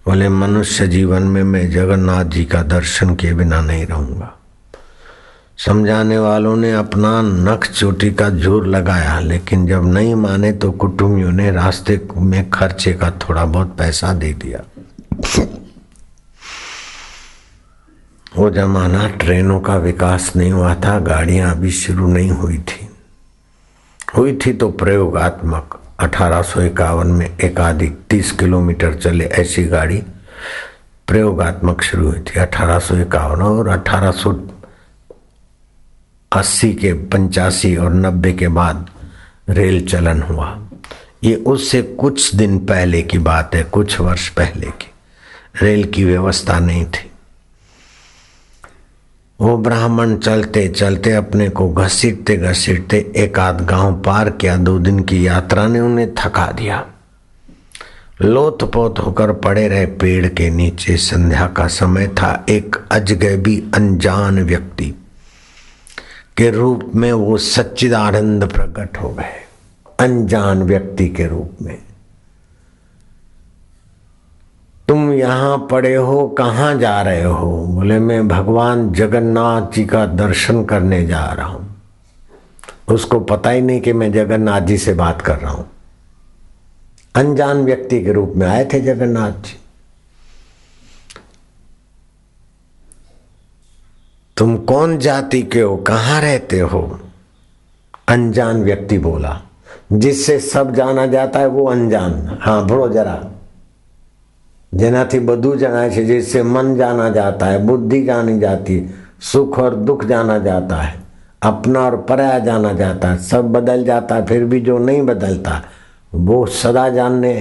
बोले, 0.07 0.29
मनुष्य 0.29 0.89
जीवन 0.89 1.23
में 1.23 1.43
मैं 1.43 1.71
जगन्नाथ 1.71 2.25
जी 2.25 2.45
का 2.45 2.63
दर्शन 2.63 3.15
किए 3.15 3.33
बिना 3.33 3.61
नहीं 3.61 3.87
रहूँगा। 3.87 4.37
समझाने 5.61 6.19
वालों 6.19 6.55
ने 6.57 6.73
अपना 6.73 7.11
नख 7.23 7.67
चोटी 7.71 8.11
का 8.11 8.29
ज़ोर 8.31 8.67
लगाया, 8.67 9.19
लेकिन 9.21 9.67
जब 9.67 9.85
नहीं 9.87 10.15
माने 10.15 10.53
तो 10.53 10.71
कुटुंबियों 10.73 11.33
ने 11.33 11.51
रास्ते 11.51 12.01
में 12.17 12.51
खर्चे 12.51 12.93
का 12.93 13.11
थोड़ा 13.21 13.45
बहुत 13.47 13.77
पैसा 13.79 14.13
दे 14.13 14.33
दिया। 14.35 14.63
वो 18.37 18.49
जमाना 18.51 19.09
ट्रेनों 19.21 19.61
का 19.61 19.77
विकास 19.79 20.33
नहीं 20.37 20.53
हुआ 20.53 20.75
था, 20.75 20.99
गाड़ियाँ 21.01 21.51
अभी 21.51 21.71
शुरू 21.73 22.07
नहीं 22.09 22.31
हुई 22.31 22.59
थी। 22.61 22.89
हुई 24.17 24.37
थी 24.37 24.53
तो 24.53 24.69
प्रयोगात्मक, 24.75 25.79
अठारह 26.01 27.05
में 27.07 27.37
एक 27.39 27.61
आदि 27.61 27.89
तीस 28.11 28.31
किलोमीटर 28.33 28.95
चले 28.95 29.25
ऐसी 29.25 29.65
गाड़ी 29.67 30.03
प्रयोगात्मक 31.09 31.83
शुरू 31.83 32.09
हुई 32.09 32.21
थी, 32.21 32.41
अठारह 32.41 33.45
और 33.45 33.69
अठारह 33.69 34.11
सौ 34.13 34.33
अस्सी 36.33 36.75
के, 36.75 36.93
पंचासी 36.93 37.77
और 37.77 37.95
नब्बे 37.95 38.33
के 38.33 38.49
बाद 38.49 38.91
रेल 39.49 39.87
चलन 39.87 40.23
हुआ। 40.23 40.63
ये 41.25 41.35
उससे 41.35 41.83
कुछ 41.83 42.35
दिन 42.35 42.59
पहले 42.59 43.03
की 43.03 43.19
बात 43.19 43.55
है, 43.55 43.63
कुछ 43.63 44.01
वर्ष 44.01 44.29
पहले 44.29 44.67
की। 44.67 44.91
रेल 45.63 45.85
की 45.85 46.05
व्यवस्था 46.05 46.59
नहीं 46.59 46.85
थी। 46.85 47.11
वो 49.41 49.59
ब्राह्मण 49.59 50.17
चलते 50.17 50.69
चलते 50.69 51.13
अपने 51.13 51.49
को 51.49 51.73
घसीटते 51.73 52.37
घसीटते 52.37 53.13
एक 53.17 53.39
आध 53.39 53.67
गाँव 53.67 54.01
पार 54.01 54.31
किया। 54.31 54.57
दो 54.57 54.79
दिन 54.79 55.01
की 55.01 55.27
यात्रा 55.27 55.67
ने 55.67 55.81
उन्हें 55.81 56.15
थका 56.15 56.53
दिया। 56.53 56.87
लोथ 58.23 58.65
पोत 58.65 58.99
होकर 58.99 59.33
पड़े 59.33 59.69
रहे 59.69 59.87
पेड़ 59.87 60.27
के 60.27 60.51
नीचे। 60.51 60.97
संध्या 60.97 61.47
का 61.47 61.67
समय 61.67 62.09
था। 62.09 62.47
एक 62.49 62.77
अजगैबी 62.91 63.71
अनजान 63.75 64.43
व्यक्ति 64.43 65.00
के 66.37 66.51
रूप 66.51 66.91
में 66.95 67.13
वो 67.13 67.37
सच्चिदानंद 67.39 68.45
प्रकट 68.53 68.97
हो 68.97 69.09
गए, 69.09 69.41
अनजान 70.01 70.63
व्यक्ति 70.63 71.09
के 71.09 71.27
रूप 71.27 71.63
में। 71.63 71.79
तुम 74.89 75.13
यहाँ 75.13 75.59
पड़े 75.71 75.95
हो, 75.95 76.29
कहाँ 76.29 76.75
जा 76.75 77.03
रहे 77.03 77.23
हो? 77.23 77.67
बोले, 77.67 77.99
मैं 77.99 78.29
भगवान 78.29 78.93
जगन्नाथ 78.93 79.73
जी 79.73 79.85
का 79.85 80.07
दर्शन 80.07 80.65
करने 80.65 81.07
जा 81.07 81.25
रहा 81.25 81.47
हूँ। 81.47 81.67
उसको 82.89 83.21
पता 83.21 83.51
ही 83.51 83.61
नहीं 83.61 83.81
कि 83.81 83.93
मैं 83.93 84.13
जगन्नाथ 84.13 84.61
जी 84.61 84.79
से 84.79 84.95
बात 84.95 85.23
कर 85.23 85.39
रहा 85.39 85.53
हूँ। 85.53 85.69
अनजान 87.15 87.65
व्यक्ति 87.65 88.03
के 88.03 88.13
रूप 88.13 88.33
में 88.37 88.47
आए 88.47 88.65
थे 88.65 88.81
जगन्नाथ 88.81 89.33
जी 89.33 89.60
तुम 94.40 94.56
कौन 94.72 94.98
जाति 95.00 95.42
के 95.54 95.62
हो 95.62 95.76
कहाँ 95.88 96.20
रहते 96.22 96.60
हो 96.72 96.82
अनजान 98.10 98.64
व्यक्ति 98.64 98.98
बोला 99.00 99.40
जिससे 99.94 100.40
सब 100.42 100.74
जाना 100.76 101.06
जाता 101.08 101.40
है 101.40 101.48
वो 101.48 101.66
अनजान 101.70 102.38
हाँ 102.42 102.62
भरो 102.68 102.88
जरा 102.90 103.16
જેનાથી 104.74 105.20
બધું 105.28 105.52
જણાય 105.60 105.90
છે 105.96 106.04
जिससे 106.08 106.40
मन 106.54 106.76
जाना 106.76 107.08
जाता 107.18 107.46
है 107.46 107.58
बुद्धि 107.66 108.00
जानी 108.06 108.40
जाती 108.40 108.74
है 108.78 109.04
सुख 109.24 109.60
और 109.60 109.76
दुख 109.90 110.04
जाना 110.06 110.38
जाता 110.48 110.78
है 110.82 110.94
अपना 111.42 111.80
और 111.82 111.96
पराया 112.10 112.40
जाना 112.40 112.72
जाता 112.82 113.12
है 113.12 113.18
सब 113.24 113.52
बदल 113.54 113.84
जाता 113.86 114.16
है 114.16 114.26
फिर 114.26 114.44
भी 114.52 114.60
जो 114.62 114.78
नहीं 114.88 115.02
बदलता 115.06 115.54
वो 116.28 116.46
सदा 116.62 116.88
जानने 116.90 117.34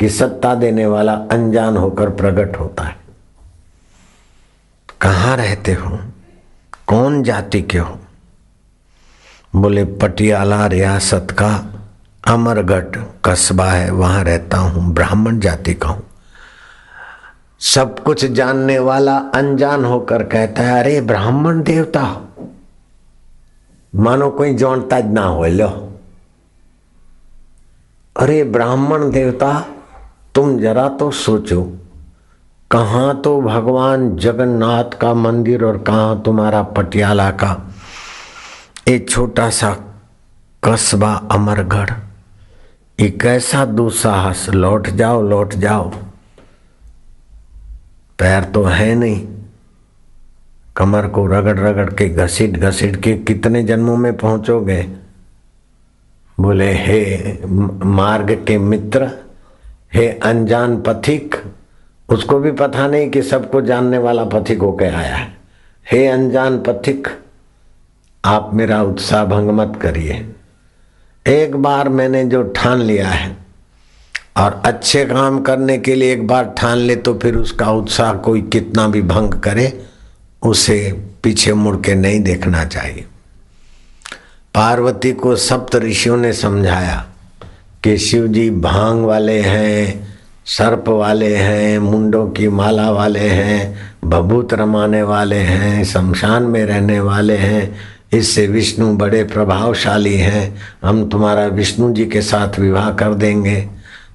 की 0.00 0.08
सत्ता 0.18 0.54
देने 0.54 0.86
वाला 0.86 1.14
अनजान 1.32 1.76
होकर 1.76 2.10
प्रकट 2.20 2.56
होता 2.60 2.84
है 2.84 2.96
कहाँ 5.00 5.36
रहते 5.36 5.72
हो 5.74 5.90
कौन 6.87 7.23
जाति 7.23 7.61
के 7.61 7.77
हो? 7.77 7.99
बोले, 9.55 9.85
पटियाला 9.85 10.65
रियासत 10.65 11.27
का 11.31 11.73
अमरगढ़ 12.27 13.01
कस्बा 13.25 13.65
है, 13.65 13.91
वहाँ 13.91 14.23
रहता 14.23 14.57
हूँ, 14.57 14.93
ब्राह्मण 14.93 15.39
जाति 15.39 15.73
का 15.73 15.89
हूँ। 15.89 16.03
सब 17.59 17.99
कुछ 17.99 18.25
जानने 18.25 18.79
वाला 18.79 19.17
अनजान 19.17 19.85
होकर 19.85 20.23
कहता 20.23 20.63
है, 20.63 20.79
अरे, 20.79 21.01
ब्राह्मण 21.01 21.63
देवता 21.63 22.21
मानो 23.95 24.29
कोई 24.29 24.53
जोड़ता 24.53 24.99
ना 24.99 25.21
हो, 25.21 25.45
लो। 25.45 25.99
अरे, 28.19 28.43
ब्राह्मण 28.43 29.11
देवता, 29.11 29.65
तुम 30.35 30.59
जरा 30.59 30.89
तो 30.89 31.11
सोचो 31.11 31.77
कहाँ 32.73 33.21
तो 33.21 33.41
भगवान 33.41 34.15
जगन्नाथ 34.15 34.83
का 34.83 35.13
मंदिर 35.13 35.63
और 35.63 35.77
कहाँ 35.77 36.21
तुम्हारा 36.21 36.63
पटियाला 36.63 37.31
का? 37.31 37.75
एक 38.87 39.09
छोटा 39.09 39.49
सा 39.49 39.77
कस्बा 40.63 41.13
अमरगढ़। 41.31 41.89
एक 42.99 43.21
कैसा 43.21 43.65
दुस्साहस, 43.65 44.49
लौट 44.49 44.87
जाओ 44.87 45.21
लौट 45.21 45.53
जाओ। 45.53 45.89
पैर 48.19 48.43
तो 48.43 48.63
है 48.63 48.95
नहीं। 48.95 49.27
कमर 50.75 51.07
को 51.07 51.27
रगड़ 51.27 51.59
रगड़ 51.59 51.93
के 51.93 52.09
घसीट 52.09 52.57
घसीट 52.57 52.95
के 52.95 53.13
कितने 53.13 53.63
जन्मों 53.63 53.97
में 53.97 54.17
पहुंचोगे? 54.17 54.89
बोले, 56.39 56.73
हे 56.73 57.39
मार्ग 57.85 58.45
के 58.47 58.57
मित्र, 58.57 59.11
हे 59.93 60.09
अनजान 60.09 60.81
पथिक 60.81 61.35
उसको 62.09 62.39
भी 62.39 62.51
पता 62.51 62.87
नहीं 62.87 63.09
कि 63.11 63.21
सबको 63.21 63.61
जानने 63.61 63.97
वाला 63.97 64.23
पथिक 64.25 64.59
होके 64.59 64.85
आया 64.85 65.15
है। 65.15 65.31
हे 65.85 66.05
अनजान 66.07 66.57
पथिक, 66.59 67.07
आप 68.23 68.49
मेरा 68.53 68.81
उत्साह 68.83 69.25
भंग 69.25 69.49
मत 69.49 69.79
करिए। 69.81 70.25
एक 71.25 71.55
बार 71.55 71.89
मैंने 71.89 72.23
जो 72.25 72.43
ठान 72.55 72.81
लिया 72.81 73.09
है, 73.09 73.37
और 74.37 74.61
अच्छे 74.65 75.05
काम 75.05 75.41
करने 75.41 75.77
के 75.77 75.95
लिए 75.95 76.13
एक 76.13 76.27
बार 76.27 76.53
ठान 76.57 76.77
ले 76.77 76.95
तो 76.95 77.13
फिर 77.13 77.35
उसका 77.35 77.71
उत्साह 77.71 78.13
कोई 78.13 78.41
कितना 78.41 78.87
भी 78.87 79.01
भंग 79.01 79.33
करे, 79.33 79.85
उसे 80.43 80.77
पीछे 81.23 81.53
मुड़ 81.53 81.75
के 81.77 81.95
नहीं 81.95 82.19
देखना 82.19 82.63
चाहिए। 82.65 83.05
पार्वती 84.53 85.11
को 85.11 85.35
सप्त 85.35 85.75
ऋषियों 85.75 86.17
ने 86.17 86.33
समझाया 86.33 87.05
कि 87.83 87.97
शिव 87.97 88.27
जी 88.27 88.49
भाँग 88.51 89.03
वाले 89.03 89.39
हैं 89.41 90.02
सर्प 90.45 90.89
वाले 90.89 91.35
हैं, 91.35 91.79
मुंडों 91.79 92.29
की 92.29 92.47
माला 92.47 92.91
वाले 92.91 93.19
हैं 93.19 93.75
भभूत 94.05 94.53
रमाने 94.53 95.03
वाले 95.03 95.35
हैं, 95.35 95.83
शमशान 95.83 96.43
में 96.43 96.65
रहने 96.65 96.99
वाले 96.99 97.37
हैं, 97.37 97.75
इससे 98.13 98.47
विष्णु 98.47 98.97
बड़े 98.97 99.23
प्रभावशाली 99.23 100.17
हैं। 100.17 100.55
हम 100.83 101.09
तुम्हारा 101.09 101.45
विष्णु 101.45 101.93
जी 101.93 102.05
के 102.05 102.21
साथ 102.21 102.59
विवाह 102.59 102.91
कर 102.91 103.13
देंगे। 103.13 103.67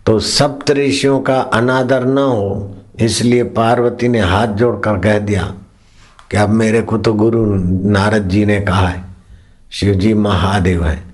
तो 0.07 0.19
सप्त 0.19 0.71
ऋषियों 0.71 1.21
का 1.21 1.41
अनादर 1.41 2.05
न 2.05 2.19
हो, 2.19 2.77
इसलिए 3.01 3.43
पार्वती 3.43 4.09
ने 4.09 4.21
हाथ 4.21 4.47
जोड़कर 4.47 4.99
कह 4.99 5.19
दिया 5.19 5.55
कि 6.31 6.37
अब 6.37 6.49
मेरे 6.49 6.81
को 6.81 6.99
तो 6.99 7.15
गुरु 7.15 7.45
नारद 7.91 8.29
जी 8.29 8.45
ने 8.45 8.61
कहा 8.61 8.89
है? 8.89 9.05
शिव 9.71 9.95
जी 9.95 10.15
महादेव 10.15 10.85
हैं। 10.85 11.09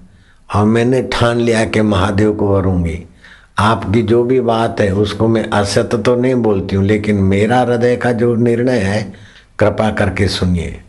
और 0.55 0.65
मैंने 0.65 1.03
ठान 1.03 1.37
लिया 1.37 1.65
कि 1.65 1.83
महादेव 1.83 2.33
को 2.33 2.49
वरूँगी। 2.49 3.05
आपकी 3.57 4.03
जो 4.03 4.23
भी 4.25 4.41
बात 4.41 4.81
है, 4.81 4.91
उसको 4.93 5.27
मैं 5.29 5.45
असत्य 5.51 5.99
तो 5.99 6.15
नहीं 6.17 6.35
बोलती 6.35 6.77
हूँ, 6.77 6.85
लेकिन 6.85 7.17
मेरा 7.17 7.61
हृदय 7.61 7.97
का 7.97 8.13
जो 8.13 8.35
निर्णय 8.35 8.79
है, 8.79 9.03
कृपा 9.59 9.91
करके 9.91 10.29
सुनिए। 10.29 10.81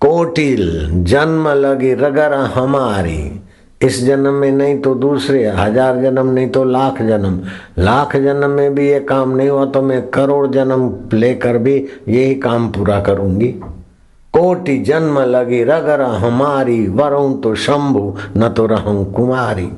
कोटिल 0.00 0.88
जन्म 1.04 1.48
लगी 1.48 1.92
रगर 1.94 2.34
हमारी। 2.54 3.40
इस 3.80 4.02
जन्म 4.04 4.34
में 4.34 4.50
नहीं 4.50 4.78
तो 4.80 4.94
दूसरे, 4.94 5.44
हज़ार 5.46 6.00
जन्म, 6.02 6.26
नहीं 6.26 6.48
तो 6.48 6.64
लाख 6.64 7.00
जन्म। 7.02 7.40
लाख 7.78 8.16
जन्म 8.16 8.50
में 8.50 8.74
भी 8.74 8.88
ये 8.88 9.00
काम 9.00 9.30
नहीं 9.30 9.48
हुआ 9.48 9.64
तो 9.66 9.82
मैं 9.82 10.00
करोड़ 10.08 10.46
जन्म 10.46 10.90
लेकर 11.12 11.58
भी 11.58 11.74
यही 12.08 12.34
काम 12.34 12.68
पूरा 12.68 13.00
करूँगी। 13.00 13.48
कोटि 14.34 14.78
जन्म 14.78 15.18
लगी 15.20 15.62
रगर 15.64 16.02
हमारी, 16.02 16.86
वरुण 16.88 17.34
तो 17.34 17.54
शंभु, 17.54 18.14
न 18.36 18.48
तो 18.48 18.66
रहूँ 18.66 19.12
कुमारी। 19.12 19.68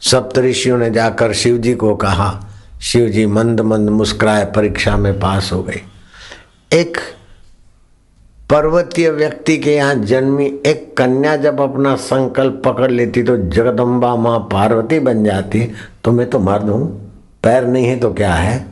सप्तऋषियों 0.00 0.78
ने 0.78 0.90
जाकर 0.90 1.32
शिव 1.32 1.58
जी 1.58 1.74
को 1.74 1.94
कहा 1.96 2.46
शिव 2.80 3.08
जी 3.08 3.26
मंद 3.26 3.60
मंद 3.60 3.88
मुस्कुराए, 3.88 4.44
परीक्षा 4.44 4.96
में 4.96 5.18
पास 5.20 5.50
हो 5.52 5.62
गए। 5.62 5.80
एक 6.72 6.96
पर्वतीय 8.50 9.10
व्यक्ति 9.10 9.58
के 9.58 9.74
यहाँ 9.76 9.94
जन्मी 9.94 10.46
एक 10.66 10.96
कन्या 10.96 11.36
जब 11.36 11.60
अपना 11.60 11.96
संकल्प 11.96 12.62
पकड़ 12.64 12.90
लेती 12.90 13.22
तो 13.22 13.36
जगदम्बा 13.36 14.14
माँ 14.16 14.38
पार्वती 14.52 14.98
बन 14.98 15.24
जाती। 15.24 15.72
तो 16.04 16.12
मैं 16.12 16.30
तो 16.30 16.38
मर 16.38 16.62
दू 16.62 16.78
पैर 17.42 17.66
नहीं 17.66 17.86
है 17.86 17.98
तो 18.00 18.12
क्या 18.14 18.34
है? 18.34 18.66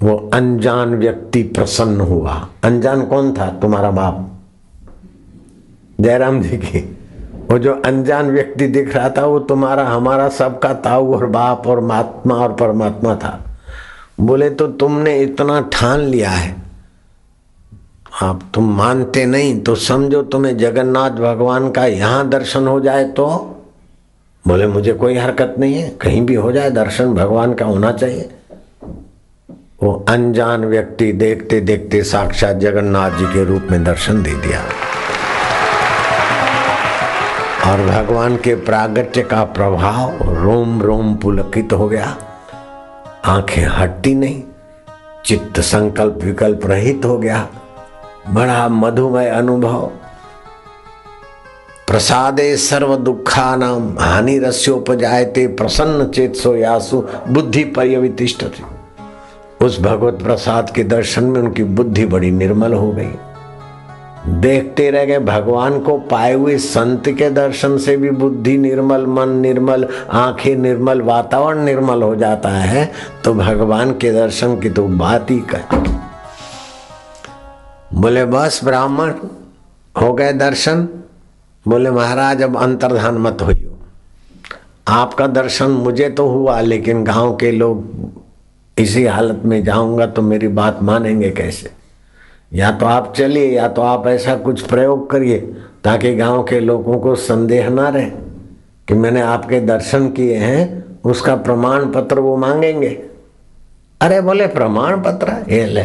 वो 0.00 0.30
अनजान 0.34 0.94
व्यक्ति 0.94 1.42
प्रसन्न 1.42 2.00
हुआ। 2.00 2.48
अनजान 2.64 3.06
कौन 3.06 3.32
था? 3.32 3.48
तुम्हारा 3.60 3.90
बाप। 3.90 4.33
जयराम 6.00 6.42
जी 6.42 6.56
की, 6.56 6.98
वो 7.50 7.58
जो 7.58 7.74
अनजान 7.84 8.30
व्यक्ति 8.30 8.66
दिख 8.66 8.96
रहा 8.96 9.10
था, 9.10 9.26
वो 9.26 9.38
तुम्हारा, 9.38 9.84
हमारा 9.84 10.28
सबका 10.28 10.74
ताऊ 10.74 11.14
और 11.14 11.26
बाप 11.26 11.66
और 11.66 11.80
महात्मा 11.80 12.34
और 12.34 12.52
परमात्मा 12.52 13.14
था। 13.14 13.40
बोले 14.20 14.50
तो 14.50 14.66
तुमने 14.66 15.18
इतना 15.18 15.60
ठान 15.72 16.00
लिया 16.00 16.30
है। 16.30 16.56
आप 18.22 18.42
तुम 18.54 18.76
मानते 18.76 19.26
नहीं 19.26 19.60
तो 19.60 19.74
समझो 19.74 20.22
तुम्हें 20.22 20.58
जगन्नाथ 20.58 21.10
भगवान 21.10 21.70
का 21.70 21.86
यहाँ 21.86 22.28
दर्शन 22.28 22.66
हो 22.66 22.80
जाए 22.80 23.04
तो? 23.04 23.26
बोले, 24.46 24.66
मुझे 24.66 24.92
कोई 24.92 25.16
हरकत 25.16 25.54
नहीं 25.58 25.74
है, 25.74 25.88
कहीं 26.00 26.26
भी 26.26 26.34
हो 26.34 26.52
जाए, 26.52 26.70
दर्शन 26.70 27.14
भगवान 27.14 27.54
का 27.54 27.66
होना 27.66 27.92
चाहिए। 27.92 28.30
वो 29.82 30.06
अनजान 30.08 30.64
व्यक्ति 30.64 31.12
देखते 31.12 31.60
देखते 31.60 32.02
साक्षात 32.02 32.56
जगन्नाथ 32.56 33.10
जी 33.10 33.24
के 33.24 33.44
रूप 33.44 33.62
में 33.70 33.84
दर्शन 33.84 34.22
दे 34.22 34.34
दिया। 34.34 34.60
और 37.64 37.80
भगवान 37.80 38.36
के 38.36 38.54
प्रागट्य 38.54 39.22
का 39.22 39.44
प्रभाव 39.44 40.32
रोम 40.42 40.82
रोम 40.82 41.14
पुलकित 41.14 41.72
हो 41.72 41.88
गया। 41.88 42.16
आँखें 43.24 43.66
हटती 43.66 44.14
नहीं, 44.14 44.42
चित्त 45.24 45.60
संकल्प 45.60 46.18
विकल्प 46.24 46.66
रहित 46.66 47.04
हो 47.04 47.18
गया। 47.18 47.48
बड़ा 48.30 48.68
मधुमय 48.68 49.28
अनुभव। 49.28 49.90
प्रसादे 51.86 52.56
सर्व 52.56 52.96
दुखा 52.96 53.56
नाम 53.56 53.98
हानि 54.00 54.38
रस्योपजायते 54.38 55.46
प्रसन्न 55.46 56.08
चेत 56.08 56.34
सो 56.34 56.54
यासु 56.56 57.04
बुद्धि 57.28 57.64
पर्यवितिष्ठ 57.64 58.44
उस 59.62 59.80
भगवत 59.80 60.22
प्रसाद 60.22 60.70
के 60.70 60.84
दर्शन 60.84 61.24
में 61.24 61.40
उनकी 61.40 61.64
बुद्धि 61.64 62.06
बड़ी 62.06 62.30
निर्मल 62.30 62.72
हो 62.72 62.92
गई। 62.92 63.12
देखते 64.26 64.90
रह 64.90 65.04
गए। 65.04 65.18
भगवान 65.18 65.78
को 65.80 65.96
पाए 66.10 66.32
हुए 66.34 66.56
संत 66.58 67.08
के 67.08 67.28
दर्शन 67.30 67.76
से 67.78 67.96
भी 67.96 68.10
बुद्धि 68.12 68.56
निर्मल, 68.58 69.06
मन 69.06 69.28
निर्मल, 69.30 69.86
आँखें 70.10 70.54
निर्मल, 70.56 71.00
वातावरण 71.02 71.62
निर्मल 71.64 72.02
हो 72.02 72.14
जाता 72.16 72.48
है 72.50 72.90
तो 73.24 73.34
भगवान 73.34 73.92
के 73.92 74.12
दर्शन 74.12 74.58
की 74.60 74.70
तो 74.70 74.86
बात 74.88 75.30
ही 75.30 75.38
कर। 75.50 75.62
बोले, 77.94 78.24
बस 78.24 78.60
ब्राह्मण 78.64 79.12
हो 79.94 80.12
गए 80.12 80.32
दर्शन। 80.32 80.88
बोले, 81.66 81.90
महाराज, 81.90 82.42
अब 82.42 82.56
अंतर्धान 82.56 83.18
मत 83.18 83.42
हो 83.42 83.52
आपका 84.88 85.26
दर्शन 85.26 85.70
मुझे 85.70 86.08
तो 86.08 86.28
हुआ, 86.28 86.60
लेकिन 86.60 87.04
गाँव 87.04 87.36
के 87.36 87.52
लोग 87.52 88.12
इसी 88.76 89.04
हालत 89.06 89.42
में 89.44 89.62
जाऊँगा 89.64 90.06
तो 90.06 90.22
मेरी 90.22 90.48
बात 90.48 90.82
मानेंगे 90.82 91.30
कैसे? 91.30 91.70
या 92.54 92.70
तो 92.70 92.86
आप 92.86 93.14
चलिए, 93.16 93.50
या 93.50 93.68
तो 93.68 93.82
आप 93.82 94.06
ऐसा 94.06 94.34
कुछ 94.36 94.60
प्रयोग 94.62 95.10
करिए, 95.10 95.38
ताकि 95.84 96.14
गाँव 96.14 96.42
के 96.42 96.60
लोगों 96.60 96.98
को 96.98 97.14
संदेह 97.14 97.68
ना 97.68 97.88
रहे 97.88 98.10
कि 98.88 98.94
मैंने 98.94 99.20
आपके 99.20 99.60
दर्शन 99.60 100.08
किए 100.08 100.36
हैं, 100.36 100.84
उसका 101.04 101.36
प्रमाण 101.36 101.86
पत्र 101.86 102.18
वो 102.18 102.36
मांगेंगे। 102.36 102.88
अरे 104.00 104.20
बोले, 104.20 104.46
प्रमाण 104.46 105.00
पत्र? 105.00 105.52
ये 105.52 105.66
ले। 105.66 105.84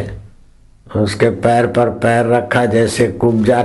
उसके 1.00 1.30
पैर 1.30 1.66
पर 1.66 1.88
पैर 1.88 2.26
रखा, 2.26 2.64
जैसे 2.66 3.06
कुब्जा 3.08 3.62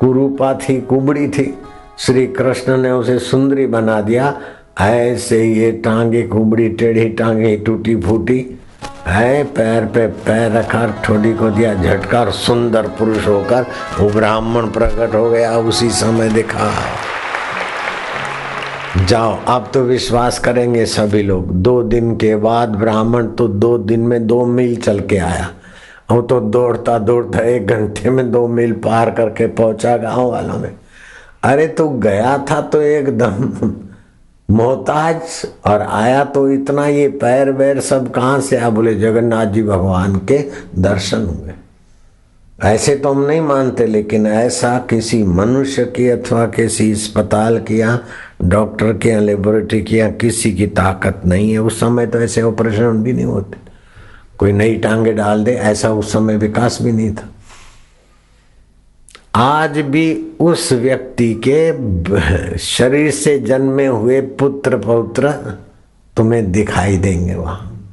कुरूपा 0.00 0.52
थी 0.54 0.80
कुबड़ी 0.80 1.28
थी। 1.28 1.58
श्री 1.98 2.26
कृष्ण 2.26 2.76
ने 2.76 2.90
उसे 2.90 3.18
सुंदरी 3.18 3.66
बना 3.66 4.00
दिया। 4.00 4.40
ऐसे 4.80 5.44
ये 5.44 5.72
टांगे, 5.72 6.22
कुबड़ी, 6.22 6.68
टेढ़ी 6.68 7.08
टांगे 7.08 7.56
टूटी 7.56 7.96
फूटी 7.96 8.58
है, 9.08 9.44
पैर 9.44 9.84
पे 9.84 10.06
पैर 10.06 10.52
रखा 10.52 10.86
ठोडी 11.04 11.32
को 11.34 11.50
दिया 11.50 11.74
झटका 11.74 12.20
और 12.20 12.30
सुंदर 12.30 12.82
पुरुष 12.82 13.26
होकर, 13.26 13.66
वो 14.00 14.10
ब्राह्मण 14.10 14.66
प्रकट 14.66 15.14
हो 15.14 15.30
गया, 15.30 15.58
उसी 15.58 15.90
समय 15.90 16.28
दिखा। 16.28 16.72
जाओ, 19.04 19.38
अब 19.48 19.70
तो 19.74 19.80
विश्वास 19.80 20.38
करेंगे 20.38 20.86
सभी 20.86 21.22
लोग। 21.22 21.50
दो 21.50 21.82
दिन 21.82 22.16
के 22.16 22.36
बाद 22.36 22.68
ब्राह्मण 22.68 23.26
तो 23.26 23.48
दो 23.48 23.78
दिन 23.78 24.00
में 24.00 24.26
दो 24.26 24.44
मील 24.46 24.76
चल 24.76 25.00
के 25.00 25.16
आया। 25.16 25.50
वो 26.10 26.22
तो 26.22 26.40
दौड़ता 26.40 26.98
दौड़ता 26.98 27.38
एक 27.38 27.66
घंटे 27.66 28.10
में 28.10 28.32
दो 28.32 28.48
मील 28.48 28.72
पार 28.72 29.10
करके 29.10 29.46
पहुँचा 29.46 29.96
गाँव 29.96 30.30
वालों 30.30 30.54
में। 30.54 30.74
अरे 31.42 31.66
तू 31.66 31.84
तो 31.84 31.90
गया 31.90 32.38
था 32.50 32.60
तो 32.60 32.80
एकदम। 32.80 33.50
मोहताज 34.48 35.20
और 35.66 35.82
आया 35.82 36.24
तो 36.24 36.50
इतना 36.50 36.86
ये 36.86 37.08
पैर 37.08 37.50
वैर 37.50 37.80
सब 37.80 38.10
कहाँ 38.10 38.40
से 38.40 38.56
आ 38.56 38.70
बोले, 38.70 38.94
जगन्नाथ 38.94 39.46
जी 39.46 39.62
भगवान 39.62 40.16
के 40.28 40.38
दर्शन 40.78 41.24
हुए। 41.24 41.52
ऐसे 42.64 42.94
तो 42.96 43.12
हम 43.12 43.26
नहीं 43.26 43.40
मानते, 43.40 43.86
लेकिन 43.86 44.26
ऐसा 44.26 44.78
किसी 44.90 45.22
मनुष्य 45.22 45.84
की 45.86 46.08
अथवा 46.08 46.46
किसी 46.46 46.90
अस्पताल 46.92 47.58
की 47.58 47.80
या 47.80 47.98
डॉक्टर 48.44 48.92
के 48.92 49.08
या 49.08 49.20
लेबोरेटरी 49.20 49.82
की 49.82 50.00
या 50.00 50.10
किसी 50.10 50.52
की 50.52 50.66
ताकत 50.66 51.22
नहीं 51.26 51.50
है। 51.52 51.58
उस 51.58 51.80
समय 51.80 52.06
तो 52.06 52.20
ऐसे 52.20 52.42
ऑपरेशन 52.42 53.02
भी 53.02 53.12
नहीं 53.12 53.24
होते। 53.24 53.56
कोई 54.38 54.52
नई 54.52 54.74
टांगे 54.74 55.12
डाल 55.12 55.44
दे, 55.44 55.52
ऐसा 55.52 55.92
उस 55.92 56.12
समय 56.12 56.36
विकास 56.36 56.78
भी 56.82 56.92
नहीं 56.92 57.14
था। 57.14 57.28
आज 59.38 59.78
भी 59.78 60.36
उस 60.40 60.72
व्यक्ति 60.72 61.42
के 61.46 62.58
शरीर 62.58 63.10
से 63.10 63.38
जन्मे 63.38 63.86
हुए 63.86 64.20
पुत्र 64.20 64.76
पौत्र 64.76 65.30
तुम्हें 66.16 66.50
दिखाई 66.52 66.96
देंगे 66.96 67.34
वहाँ। 67.34 67.92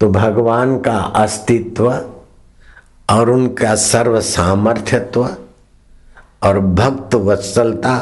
तो 0.00 0.08
भगवान 0.10 0.76
का 0.78 0.96
अस्तित्व 1.16 1.88
और 3.08 3.30
उनका 3.30 3.74
सर्व 3.74 4.20
सामर्थ्यत्व 4.20 5.24
और 6.42 6.58
भक्त 6.58 7.14
वत्सलता 7.14 7.96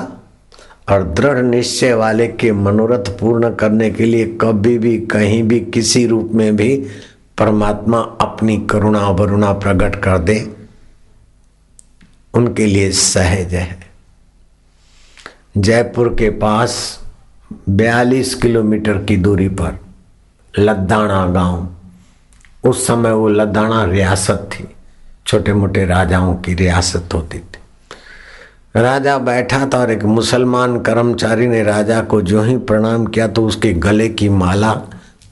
और 0.90 1.03
दृढ़ 1.03 1.38
निश्चय 1.38 1.95
वाले 1.95 2.29
के 2.29 2.53
मनोरथ 2.53 3.11
पूर्ण 3.18 3.55
करने 3.55 3.90
के 3.90 4.05
लिए 4.05 4.38
कभी 4.40 4.79
भी, 4.79 4.99
कहीं 4.99 5.42
भी, 5.42 5.61
किसी 5.61 6.07
रूप 6.07 6.31
में 6.35 6.57
भी 6.57 6.75
परमात्मा 7.38 7.99
अपनी 8.21 8.57
करुणा 8.71 9.09
वरुणा 9.11 9.53
प्रकट 9.53 10.03
कर 10.03 10.18
दे। 10.18 10.62
उनके 12.35 12.66
लिए 12.66 12.90
सहज 12.90 13.55
है। 13.55 13.79
जयपुर 15.57 16.09
के 16.09 16.31
पास 16.31 17.01
42 17.68 18.35
किलोमीटर 18.35 18.99
की 18.99 19.16
दूरी 19.16 19.49
पर 19.49 19.79
लद्दाना 20.59 21.27
गाँव। 21.27 21.68
उस 22.68 22.87
समय 22.87 23.12
वो 23.12 23.29
लद्दाना 23.29 23.85
रियासत 23.85 24.49
थी। 24.53 24.64
छोटे 25.27 25.55
मोटे 25.55 25.85
राजाओं 25.85 26.35
की 26.35 26.55
रियासत 26.55 27.09
होती 27.14 27.38
थी। 27.38 27.59
राजा 28.77 29.18
बैठा 29.18 29.66
था 29.66 29.79
और 29.79 29.90
एक 29.90 30.05
मुसलमान 30.05 30.81
कर्मचारी 30.81 31.47
ने 31.47 31.62
राजा 31.62 32.01
को 32.03 32.23
जो 32.23 32.42
ही 32.42 32.57
प्रणाम 32.57 33.07
किया 33.07 33.29
तो 33.29 33.47
उसके 33.47 33.73
गले 33.73 34.09
की 34.09 34.29
माला, 34.29 34.73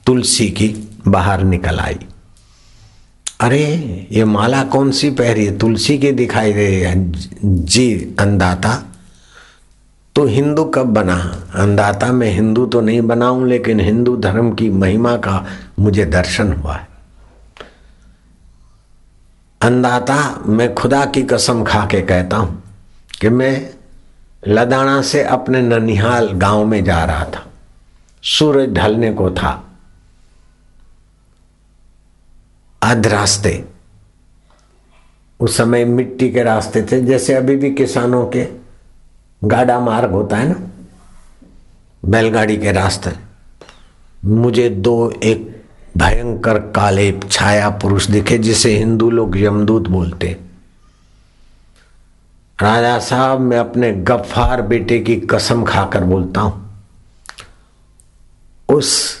तुलसी 0.05 0.49
की 0.49 0.89
बाहर 1.07 1.43
निकल 1.43 1.79
आई। 1.79 1.99
अरे, 3.41 4.07
ये 4.11 4.25
माला 4.25 4.63
कौन 4.63 4.91
सी 4.91 5.09
पहरी 5.09 5.45
है? 5.45 5.57
तुलसी 5.57 5.97
की 5.97 6.11
दिखाई 6.11 6.53
दे 6.53 6.65
रही 6.65 6.79
है। 6.79 7.11
जी 7.45 8.15
अंदाता 8.19 8.83
तो 10.15 10.25
हिंदू 10.25 10.63
कब 10.65 10.85
बना? 10.85 11.45
अंदाता 11.55 12.11
मैं 12.11 12.31
हिंदू 12.31 12.65
तो 12.65 12.81
नहीं 12.81 13.01
बनाऊँ, 13.01 13.47
लेकिन 13.47 13.79
हिंदू 13.79 14.17
धर्म 14.17 14.51
की 14.51 14.69
महिमा 14.69 15.15
का 15.17 15.45
मुझे 15.79 16.05
दर्शन 16.05 16.53
हुआ 16.53 16.75
है। 16.75 16.87
अंदाता 19.61 20.43
मैं 20.45 20.75
खुदा 20.75 21.05
की 21.05 21.23
कसम 21.23 21.63
खा 21.63 21.85
के 21.85 22.01
कहता 22.01 22.37
हूँ 22.37 22.63
कि 23.21 23.29
मैं 23.29 23.69
लदाना 24.47 25.01
से 25.01 25.23
अपने 25.23 25.61
ननिहाल 25.61 26.27
गाँव 26.27 26.65
में 26.65 26.83
जा 26.83 27.03
रहा 27.03 27.25
था। 27.25 27.45
सूरज 28.23 28.69
ढलने 28.69 29.13
को 29.13 29.31
था। 29.31 29.70
अध 32.91 33.07
रास्ते। 33.07 33.63
उस 35.39 35.57
समय 35.57 35.85
मिट्टी 35.85 36.29
के 36.31 36.43
रास्ते 36.43 36.81
थे, 36.83 37.01
जैसे 37.01 37.33
अभी 37.33 37.55
भी 37.55 37.71
किसानों 37.73 38.25
के 38.25 38.47
गाड़ा 39.41 39.79
मार्ग 39.79 40.11
होता 40.11 40.37
है 40.37 40.47
ना, 40.49 40.55
बैलगाड़ी 42.03 42.57
के 42.57 42.71
रास्ते। 42.71 43.11
मुझे 44.25 44.69
दो 44.69 45.11
एक 45.23 45.49
भयंकर 45.97 46.59
काले 46.71 47.11
छाया 47.21 47.69
पुरुष 47.71 48.07
दिखे, 48.07 48.37
जिसे 48.37 48.77
हिंदू 48.77 49.09
लोग 49.09 49.37
यमदूत 49.37 49.87
बोलते 49.87 50.37
राजा 52.59 52.97
साहब, 52.99 53.39
मैं 53.39 53.57
अपने 53.57 53.91
गफ्फार 54.03 54.61
बेटे 54.61 54.99
की 54.99 55.15
कसम 55.21 55.63
खाकर 55.63 56.03
बोलता 56.03 56.41
हूँ, 56.41 56.85
उस 58.69 59.20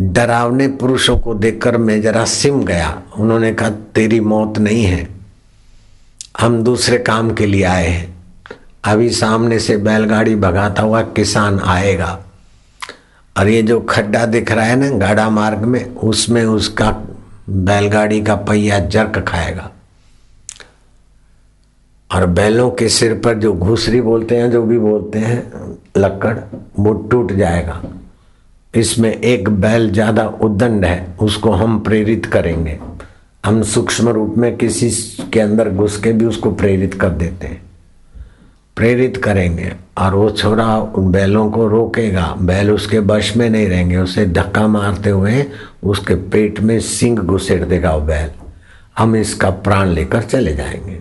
डरावने 0.00 0.68
पुरुषों 0.68 1.18
को 1.18 1.34
देखकर 1.34 1.76
मैं 1.76 2.02
जरा 2.02 2.24
सिम 2.24 2.64
गया। 2.64 3.02
उन्होंने 3.18 3.54
कहा, 3.54 3.70
तेरी 3.70 4.20
मौत 4.20 4.58
नहीं 4.58 4.84
है। 4.84 5.08
हम 6.40 6.62
दूसरे 6.62 6.98
काम 6.98 7.34
के 7.34 7.46
लिए 7.46 7.62
आए 7.62 7.86
हैं। 7.86 8.16
अभी 8.84 9.10
सामने 9.10 9.58
से 9.58 9.76
बैलगाड़ी 9.76 10.36
भगाता 10.36 10.82
हुआ 10.82 11.02
किसान 11.02 11.60
आएगा। 11.60 12.20
और 13.38 13.48
ये 13.48 13.62
जो 13.62 13.80
खड्डा 13.80 14.26
दिख 14.26 14.52
रहा 14.52 14.64
है 14.64 14.76
ना 14.76 15.06
गाड़ा 15.06 15.30
मार्ग 15.30 15.58
में, 15.58 15.96
उसमें 15.96 16.44
उसका 16.44 17.02
बैलगाड़ी 17.50 18.22
का 18.22 18.36
पहिया 18.36 18.78
जर्क 18.78 19.24
खाएगा। 19.28 19.70
और 22.14 22.26
बैलों 22.26 22.70
के 22.70 22.88
सिर 22.88 23.14
पर 23.14 23.34
जो 23.34 23.52
घुसरी 23.52 24.00
बोलते 24.00 24.36
हैं, 24.36 24.50
जो 24.50 24.62
भी 24.62 24.78
बोलते 24.78 25.18
हैं, 25.18 25.52
लक्कड़, 25.96 26.38
वो 26.78 26.92
टूट 26.92 27.32
जाएगा। 27.32 27.82
इसमें 28.74 29.10
एक 29.12 29.48
बैल 29.50 29.90
ज़्यादा 29.90 30.26
उद्दंड 30.42 30.84
है, 30.84 31.06
उसको 31.20 31.50
हम 31.50 31.78
प्रेरित 31.78 32.26
करेंगे। 32.26 32.78
हम 33.44 33.62
सूक्ष्म 33.62 34.08
रूप 34.08 34.34
में 34.38 34.56
किसी 34.56 34.90
के 35.32 35.40
अंदर 35.40 35.68
घुस 35.70 35.96
के 35.98 36.12
भी 36.12 36.24
उसको 36.24 36.50
प्रेरित 36.50 36.94
कर 36.94 37.10
देते 37.10 37.46
हैं। 37.46 37.62
प्रेरित 38.76 39.16
करेंगे, 39.16 39.72
और 39.98 40.14
वो 40.14 40.30
छोरा 40.30 40.76
उन 40.78 41.10
बैलों 41.12 41.50
को 41.50 41.66
रोकेगा। 41.68 42.26
बैल 42.40 42.70
उसके 42.70 42.98
वश 42.98 43.36
में 43.36 43.48
नहीं 43.50 43.68
रहेंगे, 43.68 43.96
उसे 43.96 44.26
धक्का 44.26 44.66
मारते 44.68 45.10
हुए 45.10 45.44
उसके 45.82 46.14
पेट 46.14 46.60
में 46.60 46.78
सिंग 46.80 47.18
घुसेड़ 47.18 47.64
देगा 47.64 47.94
वो 47.94 48.00
बैल। 48.00 48.30
हम 48.98 49.16
इसका 49.16 49.50
प्राण 49.50 49.88
लेकर 49.88 50.22
चले 50.22 50.54
जाएँगे। 50.54 50.98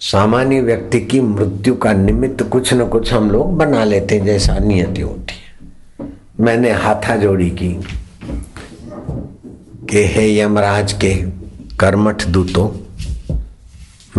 सामान्य 0.00 0.60
व्यक्ति 0.60 1.00
की 1.00 1.20
मृत्यु 1.20 1.74
का 1.74 1.92
निमित्त 1.92 2.42
कुछ 2.42 2.72
न 2.74 2.88
कुछ 2.88 3.12
हम 3.12 3.30
लोग 3.30 3.56
बना 3.56 3.84
लेते 3.84 4.14
हैं, 4.14 4.24
जैसा 4.24 4.58
नियति 4.58 5.00
होती 5.00 5.34
है। 5.34 5.49
मैंने 6.40 6.70
हाथा 6.72 7.16
जोड़ी 7.16 7.50
की 7.50 7.72
कि 9.90 10.04
हे 10.06 10.40
यमराज 10.40 10.92
के 10.92 11.14
कर्मठ 11.76 12.26
दूतों, 12.26 12.68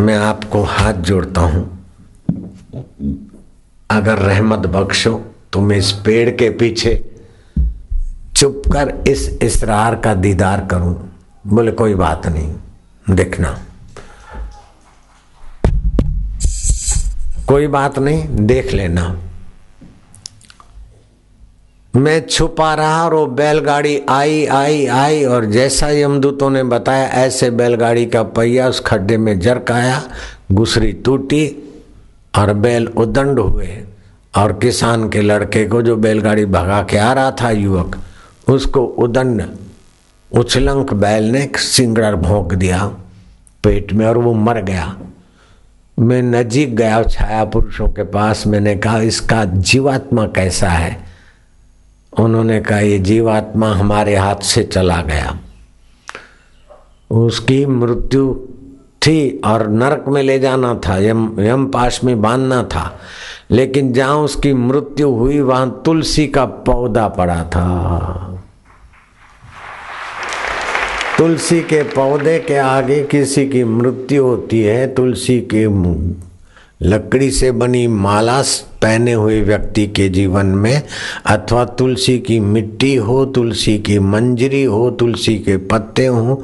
मैं 0.01 0.17
आपको 0.17 0.63
हाथ 0.63 0.93
जोड़ता 0.93 1.41
हूँ। 1.41 1.85
अगर 3.91 4.17
रहमत 4.17 4.67
बख्शो 4.67 5.25
तो 5.53 5.61
मैं 5.61 5.77
इस 5.77 5.91
पेड़ 5.91 6.29
के 6.29 6.49
पीछे 6.49 6.93
चुप 8.35 8.63
कर 8.73 9.03
इस 9.07 9.39
इसरार 9.41 9.95
का 9.95 10.13
दीदार 10.13 10.65
करूँ। 10.65 10.93
बोले 11.47 11.71
कोई 11.71 11.95
बात 11.95 12.27
नहीं। 12.27 13.15
देखना। 13.15 13.57
कोई 17.47 17.67
बात 17.67 17.99
नहीं, 17.99 18.45
देख 18.45 18.73
लेना। 18.73 19.17
मैं 21.93 22.27
छुपा 22.27 22.73
रहा 22.73 23.03
और 23.05 23.13
वो 23.13 23.25
बैलगाड़ी 23.27 24.01
आई 24.09 24.45
आई 24.45 24.85
आई 24.85 25.23
और 25.25 25.45
जैसा 25.45 25.89
यमदूतों 25.89 26.49
ने 26.49 26.63
बताया, 26.63 27.07
ऐसे 27.07 27.49
बैलगाड़ी 27.49 28.05
का 28.05 28.23
पहिया 28.23 28.67
उस 28.67 28.79
खड्डे 28.79 29.17
में 29.17 29.39
जरक 29.39 29.71
आया 29.71 30.01
गुसरी 30.51 30.91
टूटी 30.93 31.47
और 32.37 32.53
बैल 32.53 32.87
उदंड 32.87 33.39
हुए। 33.39 33.77
और 34.37 34.53
किसान 34.53 35.09
के 35.09 35.21
लड़के 35.21 35.67
को 35.67 35.81
जो 35.81 35.95
बैलगाड़ी 35.95 36.45
भगा 36.45 36.81
के 36.83 36.97
आ 36.97 37.11
रहा 37.13 37.31
था, 37.31 37.49
युवक, 37.49 37.99
उसको 38.49 38.85
उदंड, 38.85 39.43
उछलंक 40.31 40.93
बैल 40.93 41.23
ने 41.23 41.51
सिंगड़ 41.55 42.15
भोंक 42.15 42.53
दिया 42.53 42.85
पेट 43.63 43.93
में 43.93 44.05
और 44.05 44.17
वो 44.17 44.33
मर 44.33 44.61
गया। 44.61 44.95
मैं 45.99 46.21
नजीक 46.23 46.75
गया 46.75 47.03
छाया 47.03 47.45
पुरुषों 47.45 47.87
के 47.87 48.03
पास, 48.03 48.47
मैंने 48.47 48.75
कहा, 48.75 48.99
इसका 48.99 49.45
जीवात्मा 49.45 50.25
कैसा 50.25 50.69
है? 50.69 51.10
उन्होंने 52.19 52.61
कहा, 52.61 52.79
ये 52.79 52.99
जीवात्मा 52.99 53.73
हमारे 53.73 54.15
हाथ 54.15 54.35
से 54.35 54.63
चला 54.63 55.01
गया। 55.01 55.39
उसकी 57.11 57.65
मृत्यु 57.65 58.35
थी 59.07 59.41
और 59.45 59.67
नरक 59.67 60.05
में 60.07 60.23
ले 60.23 60.39
जाना 60.39 60.75
था, 60.75 60.97
यम 60.97 61.39
यम 61.39 61.65
पाश 61.65 62.03
में 62.03 62.21
बांधना 62.21 62.63
था। 62.63 62.99
लेकिन 63.51 63.93
जहाँ 63.93 64.15
उसकी 64.15 64.53
मृत्यु 64.53 65.09
हुई, 65.09 65.39
वहाँ 65.39 65.81
तुलसी 65.85 66.27
का 66.27 66.45
पौधा 66.45 67.07
पड़ा 67.07 67.43
था। 67.43 68.27
तुलसी 71.17 71.61
के 71.61 71.83
पौधे 71.83 72.39
के 72.39 72.57
आगे 72.57 73.03
किसी 73.03 73.49
की 73.49 73.63
मृत्यु 73.63 74.23
होती 74.23 74.61
है, 74.61 74.93
तुलसी 74.93 75.41
के 75.41 75.67
लकड़ी 76.81 77.31
से 77.31 77.51
बनी 77.51 77.87
माला 77.87 78.43
पहने 78.81 79.13
हुए 79.13 79.41
व्यक्ति 79.41 79.87
के 79.87 80.09
जीवन 80.09 80.45
में, 80.45 80.83
अथवा 81.25 81.65
तुलसी 81.65 82.19
की 82.19 82.39
मिट्टी 82.39 82.95
हो, 82.95 83.25
तुलसी 83.25 83.79
की 83.79 83.99
मंजरी 83.99 84.63
हो, 84.63 84.91
तुलसी 84.91 85.35
के 85.39 85.57
पत्ते 85.57 86.05
हो, 86.05 86.43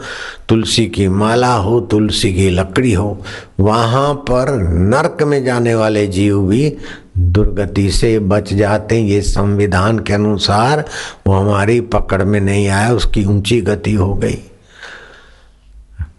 तुलसी 0.50 0.86
की 0.86 1.08
माला 1.08 1.54
हो, 1.54 1.80
तुलसी 1.80 2.34
की 2.34 2.50
लकड़ी 2.50 2.94
हो, 2.94 3.22
वहाँ 3.60 4.14
पर 4.14 4.56
नरक 4.70 5.24
में 5.24 5.44
जाने 5.46 5.76
वाले 5.76 6.08
जीव 6.08 6.42
भी 6.42 6.78
दुर्गति 7.18 7.92
से 7.92 8.20
बच 8.20 8.54
जाते 8.54 9.02
हैं। 9.02 9.08
ये 9.08 9.22
संविधान 9.22 10.00
के 10.00 10.14
अनुसार 10.14 10.86
वो 11.28 11.34
हमारी 11.34 11.82
पकड़ 11.82 12.24
में 12.24 12.42
नहीं 12.42 12.68
आया, 12.68 12.94
उसकी 12.94 13.26
ऊँची 13.26 13.62
गति 13.62 13.94
हो 13.94 14.14
गई। 14.14 14.40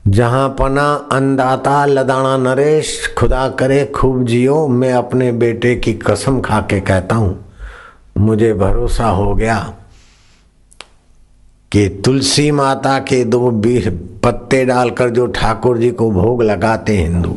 जहाँ 0.08 0.48
पना 0.48 0.92
अंदाता 1.12 1.84
लदाना 1.86 2.36
नरेश, 2.38 2.90
खुदा 3.18 3.48
करे 3.50 3.84
खूब 3.94 4.24
जियो, 4.26 4.66
मैं 4.68 4.92
अपने 4.92 5.30
बेटे 5.32 5.74
की 5.76 5.92
कसम 6.02 6.40
खा 6.40 6.60
के 6.60 6.80
कहता 6.80 7.16
हूँ, 7.16 7.44
मुझे 8.18 8.52
भरोसा 8.54 9.08
हो 9.08 9.34
गया 9.34 9.56
कि 11.72 11.88
तुलसी 12.04 12.50
माता 12.50 12.98
के 13.00 13.22
दो 13.24 13.50
बीर 13.50 13.90
पत्ते 14.24 14.64
डालकर 14.64 15.10
जो 15.10 15.26
ठाकुर 15.26 15.78
जी 15.78 15.90
को 15.90 16.10
भोग 16.10 16.42
लगाते 16.42 16.96
हिंदू, 16.96 17.36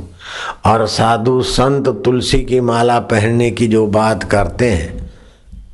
और 0.65 0.88
साधु 0.88 1.41
संत 1.41 1.89
तुलसी 2.05 2.39
की 2.41 2.60
माला 2.62 2.99
पहनने 2.99 3.51
की 3.51 3.67
जो 3.67 3.86
बात 3.89 4.23
करते 4.23 4.69
हैं, 4.69 5.12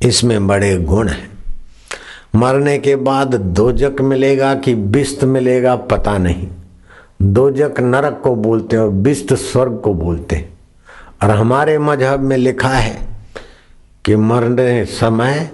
इसमें 0.02 0.46
बड़े 0.46 0.76
गुण 0.78 1.08
हैं। 1.08 1.30
मरने 2.36 2.78
के 2.78 2.96
बाद 2.96 3.34
दोजक 3.34 4.00
मिलेगा 4.00 4.54
कि 4.54 4.74
बिस्त 4.74 5.24
मिलेगा 5.24 5.76
पता 5.76 6.18
नहीं। 6.18 6.48
दोजक 7.22 7.80
नरक 7.80 8.20
को 8.24 8.34
बोलते 8.36 8.76
हैं 8.76 8.82
और 8.82 8.90
बिस्त 8.90 9.32
स्वर्ग 9.34 9.80
को 9.84 9.94
बोलते 9.94 10.36
हैं। 10.36 10.58
और 11.22 11.30
हमारे 11.30 11.78
मज़हब 11.78 12.20
में 12.20 12.36
लिखा 12.36 12.68
है 12.68 13.08
कि 14.04 14.16
मरने 14.16 14.84
समय 14.84 15.50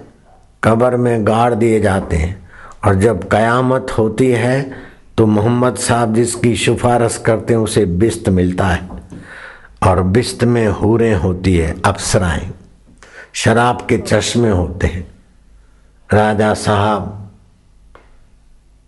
कब्र 0.63 0.97
में 0.97 1.27
गाड़ 1.27 1.53
दिए 1.53 1.79
जाते 1.79 2.15
हैं। 2.15 2.49
और 2.85 2.95
जब 2.95 3.27
कयामत 3.29 3.87
होती 3.97 4.27
है 4.27 4.71
तो 5.17 5.25
मोहम्मद 5.25 5.75
साहब 5.75 6.13
जिसकी 6.13 6.55
सिफारिश 6.55 7.17
करते 7.17 7.53
हैं, 7.53 7.61
उसे 7.61 7.85
बिस्त 7.85 8.29
मिलता 8.29 8.67
है। 8.67 8.89
और 9.83 10.01
बिस्त 10.03 10.43
में 10.43 10.67
हूरें 10.67 11.15
होती 11.15 11.57
है, 11.57 11.75
अप्सराएँ। 11.85 12.51
शराब 13.33 13.85
के 13.89 13.97
चश्मे 13.97 14.49
होते 14.49 14.87
हैं। 14.87 15.07
राजा 16.13 16.53
साहब 16.53 17.31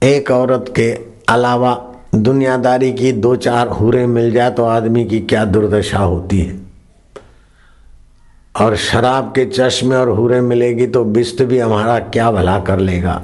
एक 0.03 0.31
औरत 0.31 0.73
के 0.75 0.91
अलावा 1.29 1.86
दुनियादारी 2.15 2.91
की 2.93 3.11
दो 3.11 3.35
चार 3.35 3.67
हुरे 3.67 4.05
मिल 4.07 4.31
जाए 4.31 4.51
तो 4.51 4.63
आदमी 4.63 5.05
की 5.05 5.19
क्या 5.19 5.43
दुर्दशा 5.45 5.99
होती 5.99 6.39
है? 6.39 6.59
और 8.55 8.75
शराब 8.75 9.31
के 9.35 9.45
चश्मे 9.45 9.95
और 9.95 10.09
हुरे 10.09 10.41
मिलेगी 10.41 10.87
तो 10.87 11.03
बिस्त 11.05 11.41
भी 11.41 11.59
हमारा 11.59 11.99
क्या 11.99 12.31
भला 12.31 12.59
कर 12.59 12.79
लेगा? 12.79 13.21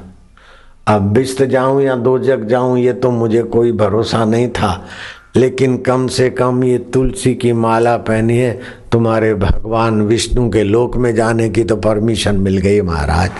अब 0.87 1.01
बिस्त 1.13 1.43
जाऊँ 1.43 1.81
या 1.81 1.95
दो 1.95 2.17
जग 2.19 2.43
जाऊँ, 2.43 2.77
ये 2.79 2.93
तो 2.93 3.11
मुझे 3.11 3.43
कोई 3.43 3.71
भरोसा 3.71 4.25
नहीं 4.25 4.47
था। 4.49 4.85
लेकिन 5.35 5.77
कम 5.77 6.07
से 6.07 6.29
कम 6.29 6.63
ये 6.63 6.77
तुलसी 6.93 7.33
की 7.35 7.53
माला 7.53 7.95
पहनी 7.97 8.37
है, 8.37 8.59
तुम्हारे 8.91 9.33
भगवान 9.35 10.01
विष्णु 10.01 10.49
के 10.49 10.63
लोक 10.63 10.97
में 10.97 11.13
जाने 11.15 11.49
की 11.49 11.63
तो 11.63 11.75
परमिशन 11.75 12.35
मिल 12.35 12.57
गई 12.57 12.81
महाराज। 12.81 13.31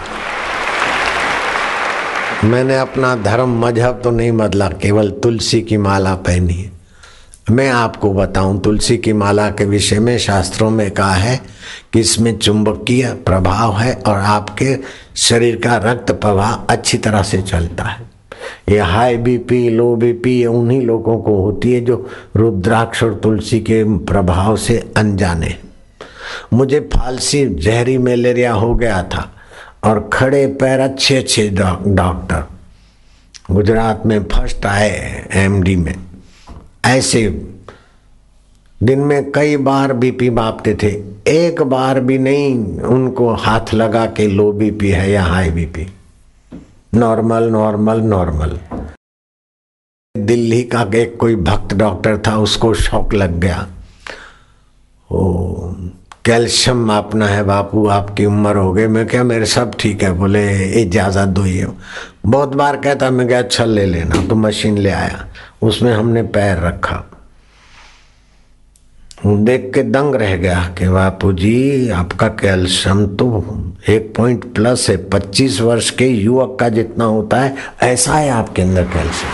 मैंने 2.44 2.78
अपना 2.78 3.16
धर्म, 3.16 3.50
मज़हब 3.66 4.02
तो 4.04 4.12
नहीं 4.12 4.32
बदला, 4.32 4.68
केवल 4.68 5.10
तुलसी 5.10 5.62
की 5.62 5.78
माला 5.78 6.16
पहनी 6.16 6.54
है। 6.54 6.72
मैं 7.52 7.70
आपको 7.70 8.14
बताऊँ, 8.14 8.60
तुलसी 8.62 8.98
की 8.98 9.14
माला 9.14 9.50
के 9.50 9.66
विषय 9.66 10.00
में 10.00 10.18
शास्त्रों 10.18 10.70
में 10.70 10.92
कहा 10.92 11.14
है 11.14 11.40
कि 11.94 12.00
इसमें 12.00 12.38
चुंबकीय 12.38 13.06
प्रभाव 13.26 13.78
है 13.78 13.94
और 13.96 14.18
आपके 14.18 14.78
शरीर 15.16 15.56
का 15.56 15.78
रक्त 15.78 16.12
प्रवाह 16.12 16.54
अच्छी 16.70 16.98
तरह 16.98 17.24
से 17.24 17.42
चलता 17.42 17.84
है। 17.84 18.12
ये 18.70 18.80
हाई 18.80 19.18
बीपी 19.18 19.70
लो 19.70 19.96
बीपी 19.96 20.40
ये 20.40 20.46
उन्हीं 20.46 20.82
लोगों 20.82 21.18
को 21.18 21.36
होती 21.44 21.74
है 21.74 21.82
जो 21.82 22.10
रुद्राक्ष 22.36 23.04
और 23.04 23.14
तुलसी 23.14 23.60
के 23.60 23.84
प्रभाव 23.84 24.58
से 24.58 24.78
अनजाने 24.98 25.56
मुझे 26.54 26.80
फालसी, 26.94 27.46
जहरी 27.46 27.98
मलेरिया 27.98 28.54
हो 28.54 28.74
गया 28.76 29.04
था। 29.04 29.33
और 29.84 30.10
खड़े 30.14 30.48
पैर 30.48 30.80
अच्छे 30.80 31.18
अच्छे 31.18 31.50
डॉक्टर। 31.88 32.44
गुजरात 33.52 34.06
में 34.06 34.24
फ़र्स्ट 34.24 34.66
आए 34.66 35.28
एमडी 35.32 35.76
में। 35.76 35.96
ऐसे 36.86 37.30
दिन 38.84 39.00
में 39.00 39.32
कई 39.32 39.58
बार 39.58 39.94
बीपी 39.94 40.30
मापते 40.30 40.76
थे। 40.76 41.14
एक 41.28 41.62
बार 41.62 42.00
भी 42.00 42.18
नहीं, 42.18 42.80
उनको 42.80 43.34
हाथ 43.34 43.74
लगा 43.74 44.06
के 44.06 44.28
लो 44.28 44.52
बीपी 44.52 44.90
है 44.90 45.12
या 45.12 45.24
high 45.24 45.50
BP 45.50 45.88
normal 46.94 47.44
normal 47.44 48.00
normal. 48.00 48.60
Delhi 50.18 50.64
का 50.64 50.92
एक 50.96 51.18
कोई 51.18 51.36
भक्त 51.36 51.74
डॉक्टर 51.74 52.18
था, 52.18 52.38
उसको 52.38 52.74
शौक 52.74 53.14
लग 53.14 53.40
गया। 53.40 53.68
ओ 55.12 55.54
कैल्शियम 56.26 56.78
मापना 56.78 57.28
है, 57.28 57.44
बापू, 57.44 57.88
आपकी 57.88 58.26
उम्र 58.26 58.56
हो 58.56 58.74
गई। 58.74 58.88
मैं 58.88 59.08
क्या, 59.08 59.24
मेरे 59.24 59.46
सब 59.46 59.72
ठीक 59.80 60.04
है? 60.04 60.12
बोले 60.12 60.66
इजाज़त 60.82 61.28
दो 61.28 61.46
ये। 61.46 61.68
बहुत 62.26 62.50
बार 62.50 62.78
कहता, 62.78 63.10
मैं 63.10 63.28
क्या 63.28 63.40
अच्छा 63.40 63.66
ले 63.66 63.86
लेना। 63.86 64.16
तो 64.28 64.36
मशीन 64.36 64.78
ले 64.78 64.90
आया। 64.90 65.26
उसमें 65.62 65.94
हमने 65.94 66.24
पैर 66.24 66.58
रखा। 66.58 67.04
देख 69.26 69.72
के 69.76 69.84
दंग 69.84 70.16
रह 70.16 70.36
गया 70.36 70.76
कि, 70.80 70.90
बापू 70.90 71.34
जी, 71.34 71.90
आपका 71.90 72.28
कैल्शियम 72.28 73.08
तो 73.08 73.46
एक 73.90 74.14
पॉइंट 74.18 74.54
प्लस 74.54 74.90
है। 74.90 74.98
पच्चीस 74.98 75.62
वर्ष 75.62 75.90
के 75.90 76.08
युवक 76.08 76.58
का 76.60 76.70
जितना 76.70 77.06
होता 77.06 77.42
है, 77.42 77.56
ऐसा 77.84 78.14
है 78.14 78.30
आपके 78.30 78.62
अंदर 78.62 78.84
कैल्शियम। 78.84 79.34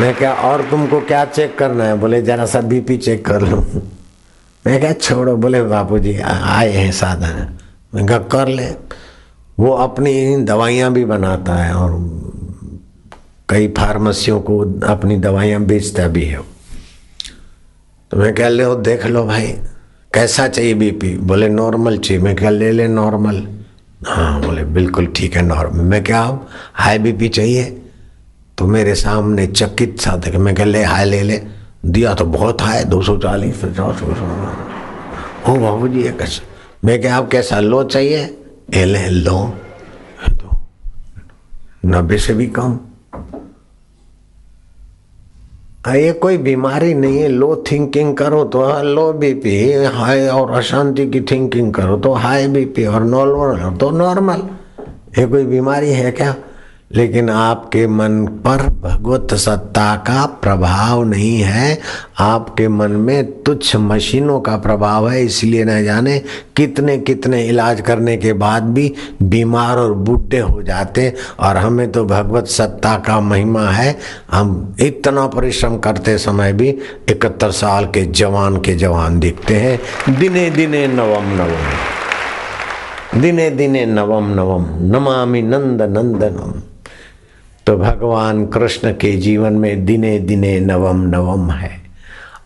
मैं 0.00 0.14
क्या, 0.14 0.32
और 0.32 0.62
तुमको 0.62 1.00
क्या 1.00 1.24
चेक 1.24 1.58
करना 1.58 1.84
है? 1.84 1.96
बोले, 1.98 2.22
जरा 2.22 2.46
सा 2.46 2.60
बीपी 2.60 2.96
चेक 2.96 3.26
कर 3.26 3.40
लो। 3.40 3.66
मैं 4.66 4.78
क्या 4.80 4.92
छोड़ो, 4.92 5.36
बोले 5.36 5.62
बापू 5.62 5.98
जी 5.98 6.16
आए 6.18 6.70
हैं 6.70 6.92
साधन। 6.92 7.58
मैं 7.94 8.06
क्या 8.06 8.18
कर 8.18 8.48
ले। 8.48 8.66
वो 9.58 9.70
अपनी 9.72 10.44
दवाइयाँ 10.44 10.92
भी 10.92 11.04
बनाता 11.04 11.54
है 11.54 11.74
और 11.74 11.92
कई 13.48 13.68
फार्मेसियों 13.68 14.40
को 14.40 14.58
अपनी 14.86 15.16
दवाइयाँ 15.16 15.60
बेचता 15.62 16.08
भी 16.08 16.24
है। 16.24 16.40
तो 18.10 18.16
मैं 18.16 18.34
कह, 18.34 18.48
ले, 18.48 18.64
देख 18.82 19.06
लो 19.06 19.24
भाई, 19.26 19.46
कैसा 20.14 20.48
चाहिए 20.48 20.74
बीपी 20.74 21.16
बोले 21.18 21.48
नॉर्मल 21.48 21.98
चाहिए। 21.98 22.22
मैं 22.22 22.36
क्या 22.36 22.50
ले 22.50 22.72
ले 22.72 22.88
नॉर्मल 22.88 23.46
हाँ 24.06 24.40
बोले, 24.40 24.64
बिल्कुल 24.64 25.06
ठीक 25.06 25.36
है 25.36 25.42
नॉर्मल 25.42 25.84
मैं 25.84 26.02
क्या 26.04 26.22
हाई 26.74 26.98
बीपी 26.98 27.28
चाहिए? 27.28 27.64
तो 28.58 28.66
मेरे 28.66 28.94
सामने 28.94 29.46
चकित 29.46 30.00
सा 30.00 30.20
थे 30.26 30.38
मैं 30.38 30.54
कह, 30.54 30.64
ले 30.64 30.82
हाई 30.84 31.04
ले 31.04 31.22
ले। 31.22 31.40
दिया 31.82 32.14
तो 32.14 32.24
बहुत 32.24 32.62
हाई 32.62 32.84
दो 32.84 33.00
सौ 33.02 33.16
चालीस 33.16 33.64
पचास 33.64 34.02
हो 35.48 35.56
बाबू 35.56 35.88
जी 35.88 36.02
कैसा? 36.02 36.42
मैं 36.84 37.00
क्या 37.00 37.16
आप 37.16 37.28
कैसा 37.30 37.60
लो 37.60 37.82
चाहिए? 37.84 38.24
ए, 38.74 38.84
ले, 38.84 39.08
लो। 39.08 39.38
तो 40.30 40.56
नब्बे 41.86 42.18
से 42.18 42.34
भी 42.34 42.46
कम। 42.58 42.78
ये 45.88 46.12
कोई 46.12 46.38
बीमारी 46.38 46.94
नहीं 46.94 47.18
है, 47.18 47.28
लो 47.28 47.64
थिंकिंग 47.70 48.16
करो 48.16 48.42
तो 48.44 48.82
लो 48.82 49.12
बीपी 49.12 49.84
हाई 49.94 50.26
और 50.28 50.50
अशांति 50.50 51.06
की 51.10 51.20
थिंकिंग 51.20 51.72
करो 51.74 51.96
तो 51.96 52.12
हाई 52.14 52.46
बीपी 52.48 52.84
और 52.86 53.04
नॉर्मल 53.04 53.76
तो 53.78 53.90
नॉर्मल। 53.90 54.42
ये 55.18 55.26
कोई 55.26 55.44
बीमारी 55.44 55.90
है 55.90 56.10
क्या? 56.12 56.34
लेकिन 56.90 57.30
आपके 57.30 57.86
मन 57.86 58.26
पर 58.44 58.62
भगवत 58.80 59.34
सत्ता 59.34 59.94
का 59.96 60.24
प्रभाव 60.42 61.02
नहीं 61.04 61.40
है। 61.40 61.78
आपके 62.18 62.68
मन 62.68 62.90
में 62.90 63.42
तुच्छ 63.42 63.76
मशीनों 63.76 64.40
का 64.40 64.56
प्रभाव 64.56 65.08
है, 65.08 65.24
इसलिए 65.24 65.64
न 65.64 65.82
जाने 65.84 66.18
कितने 66.56 66.96
कितने 66.98 67.42
इलाज 67.42 67.80
करने 67.80 68.16
के 68.16 68.32
बाद 68.32 68.62
भी 68.64 68.92
बीमार 69.22 69.78
और 69.78 69.92
बूढ़े 69.94 70.38
हो 70.38 70.62
जाते 70.62 71.12
और 71.40 71.56
हमें 71.56 71.90
तो 71.92 72.04
भगवत 72.04 72.46
सत्ता 72.46 72.96
का 72.98 73.20
महिमा 73.20 73.68
है। 73.70 73.96
हम 74.32 74.76
इतना 74.80 75.26
परिश्रम 75.26 75.76
करते 75.78 76.16
समय 76.18 76.52
भी 76.52 76.68
इकहत्तर 76.68 77.50
साल 77.50 77.84
के 77.86 78.04
जवान 78.12 78.56
के 78.56 78.74
जवान 78.74 79.18
दिखते 79.20 79.56
हैं। 79.56 79.78
दिने 80.18 80.50
दिने 80.50 80.86
नवम 80.86 81.34
नवम। 81.34 83.20
दिने 83.20 83.50
दिने 83.50 83.84
नवम 83.86 84.32
नवम। 84.34 84.64
नमामि 84.92 85.42
नंद 85.42 85.82
नंदनम। 85.82 86.60
तो 87.66 87.76
भगवान 87.76 88.46
कृष्ण 88.46 88.92
के 88.92 89.16
जीवन 89.16 89.52
में 89.52 89.84
दिने 89.84 90.18
दिने 90.18 90.60
नवम 90.60 91.02
नवम 91.02 91.50
है। 91.50 91.70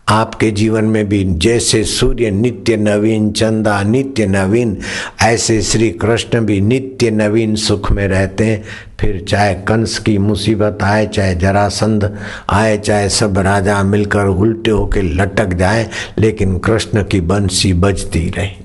आपके 0.09 0.51
जीवन 0.51 0.83
में 0.83 1.09
भी 1.09 1.23
जैसे 1.23 1.83
सूर्य 1.83 2.31
नित्य 2.31 2.77
नवीन, 2.77 3.31
चंदा 3.31 3.83
नित्य 3.83 4.25
नवीन, 4.25 4.77
ऐसे 5.21 5.61
श्री 5.61 5.89
कृष्ण 5.89 6.39
भी 6.39 6.61
नित्य 6.61 7.11
नवीन 7.11 7.55
सुख 7.55 7.91
में 7.91 8.07
रहते 8.07 8.45
हैं। 8.45 8.63
फिर 8.99 9.25
चाहे 9.29 9.53
कंस 9.53 9.97
की 9.99 10.17
मुसीबत 10.17 10.77
आए, 10.83 11.07
चाहे 11.07 11.35
जरासंध 11.35 12.17
आए, 12.49 12.77
चाहे 12.77 13.09
सब 13.09 13.37
राजा 13.37 13.83
मिलकर 13.83 14.25
उल्टे 14.25 14.71
होके 14.71 15.01
लटक 15.01 15.53
जाए, 15.53 15.89
लेकिन 16.19 16.57
कृष्ण 16.57 17.03
की 17.03 17.21
बंसी 17.21 17.73
बजती 17.73 18.29
रही। 18.29 18.60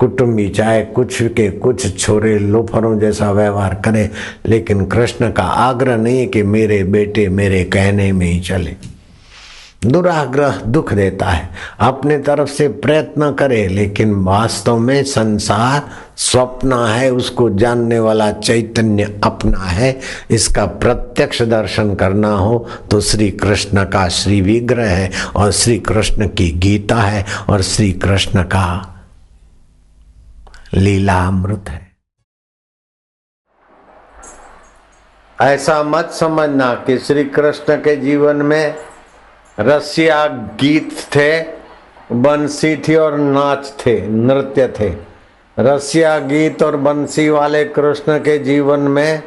कुटुंबी 0.00 0.48
चाहे 0.48 0.82
कुछ 0.84 1.22
के 1.22 1.48
कुछ 1.50 1.98
छोरे 1.98 2.38
लोफरों 2.38 2.98
जैसा 2.98 3.30
व्यवहार 3.32 3.74
करे, 3.84 4.10
लेकिन 4.46 4.84
कृष्ण 4.86 5.30
का 5.30 5.42
आग्रह 5.42 5.96
नहीं 5.96 6.18
है 6.18 6.26
कि 6.26 6.42
मेरे 6.42 6.82
बेटे 6.84 7.28
मेरे 7.28 7.64
कहने 7.64 8.12
में 8.12 8.26
ही 8.26 8.38
चले। 8.40 8.76
दुराग्रह 9.84 10.56
दुख 10.66 10.92
देता 10.92 11.26
है, 11.26 11.48
अपने 11.80 12.18
तरफ़ 12.18 12.48
से 12.48 12.66
प्रयत्न 12.68 13.30
करे, 13.32 13.66
लेकिन 13.68 14.14
वास्तव 14.14 14.78
में 14.78 15.02
संसार 15.04 15.88
स्वप्न 16.16 16.78
है, 16.88 17.10
उसको 17.10 17.48
जानने 17.50 17.98
वाला 17.98 18.30
चैतन्य 18.32 19.04
अपना 19.24 19.58
है। 19.60 19.98
इसका 20.30 20.66
प्रत्यक्ष 20.66 21.42
दर्शन 21.44 21.94
करना 21.94 22.30
हो 22.30 22.66
तो 22.90 23.00
श्री 23.00 23.30
कृष्ण 23.32 23.84
का 23.84 24.06
श्री 24.10 24.40
विग्रह 24.40 24.90
है 24.90 25.10
और 25.36 25.50
श्री 25.52 25.78
कृष्ण 25.80 26.28
की 26.28 26.50
गीता 26.58 26.96
है 26.96 27.24
और 27.50 27.62
श्री 27.62 27.92
कृष्ण 27.92 28.42
का 28.44 28.94
लीला 30.74 31.26
अमृत 31.26 31.64
है। 31.68 31.96
ऐसा 35.42 35.82
मत 35.82 36.10
समझना 36.10 36.74
कि 36.74 36.98
श्री 36.98 37.24
कृष्ण 37.24 37.76
के 37.76 37.96
जीवन 37.96 38.36
में 38.36 38.74
रसिया 39.60 40.26
गीत 40.26 40.92
थे, 40.92 41.42
बंसी 42.12 42.76
थी 42.76 42.94
और 42.94 43.18
नाच 43.18 43.72
थे, 43.86 44.08
नृत्य 44.08 44.68
थे। 44.68 44.96
रसिया 45.58 46.18
गीत 46.18 46.62
और 46.62 46.76
बंसी 46.76 47.28
वाले 47.28 47.64
कृष्ण 47.64 48.18
के 48.18 48.38
जीवन 48.38 48.80
में 48.80 49.22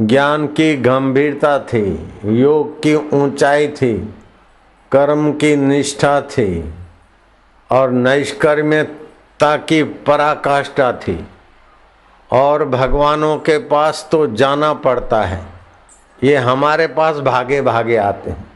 ज्ञान 0.00 0.46
की 0.46 0.76
गंभीरता 0.76 1.58
थी, 1.58 2.12
योग 2.24 2.82
की 2.82 2.94
ऊंचाई 2.94 3.68
थी, 3.68 4.14
कर्म 4.92 5.32
की 5.32 5.56
निष्ठा 5.56 6.20
थी 6.20 6.74
और 7.70 7.90
नैष्कर्म्य 7.90 8.96
ताकि 9.40 9.82
पराकाष्ठा 9.82 10.92
थी। 10.92 11.28
और 12.32 12.64
भगवानों 12.64 13.36
के 13.36 13.58
पास 13.58 14.08
तो 14.12 14.26
जाना 14.26 14.74
पड़ता 14.74 15.22
है। 15.22 15.42
ये 16.22 16.36
हमारे 16.36 16.86
पास 16.86 17.16
भागे 17.16 17.62
भागे 17.62 17.96
आते 17.96 18.30
हैं। 18.30 18.52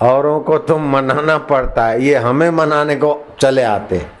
औरों 0.00 0.40
को 0.40 0.58
तो 0.58 0.78
मनाना 0.78 1.38
पड़ता 1.38 1.86
है। 1.86 2.02
ये 2.02 2.14
हमें 2.14 2.50
मनाने 2.50 2.96
को 2.96 3.26
चले 3.40 3.62
आते 3.62 3.96
हैं। 3.96 4.12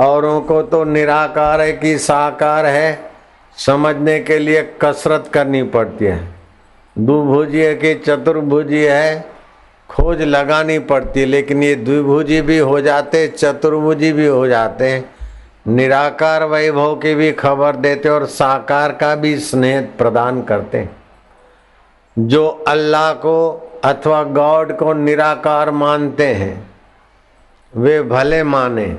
औरों 0.00 0.40
को 0.40 0.62
तो 0.62 0.84
निराकार 0.84 1.60
है 1.60 1.72
कि 1.72 1.98
साकार 1.98 2.66
है। 2.66 3.10
समझने 3.56 4.20
के 4.20 4.38
लिए 4.38 4.78
कसरत 4.82 5.30
करनी 5.32 5.62
पड़ती 5.62 6.04
है। 6.04 6.34
दुभुजी 6.98 7.60
है 7.60 7.74
कि 7.74 7.94
चतुर्भुजी 7.94 8.84
है। 8.84 9.35
खोज 9.90 10.22
लगानी 10.22 10.78
पड़ती, 10.78 11.24
लेकिन 11.24 11.62
ये 11.62 11.74
द्विभुजी 11.74 12.40
भी 12.42 12.58
हो 12.58 12.80
जाते, 12.80 13.26
चतुर्भुजी 13.28 14.12
भी 14.12 14.26
हो 14.26 14.46
जाते। 14.46 15.04
निराकार 15.68 16.44
वैभव 16.44 16.94
की 16.94 17.14
भी 17.14 17.30
खबर 17.32 17.76
देते 17.76 18.08
और 18.08 18.26
साकार 18.26 18.92
का 18.92 19.14
भी 19.14 19.36
स्नेह 19.38 19.80
प्रदान 19.98 20.42
करते। 20.42 20.88
जो 22.16 22.46
अल्लाह 22.68 23.12
को 23.14 23.36
अथवा 23.84 24.22
गॉड 24.24 24.76
को 24.76 24.92
निराकार 24.92 25.70
मानते 25.70 26.26
हैं, 26.26 26.70
वे 27.72 28.02
भले 28.02 28.42
माने। 28.42 28.96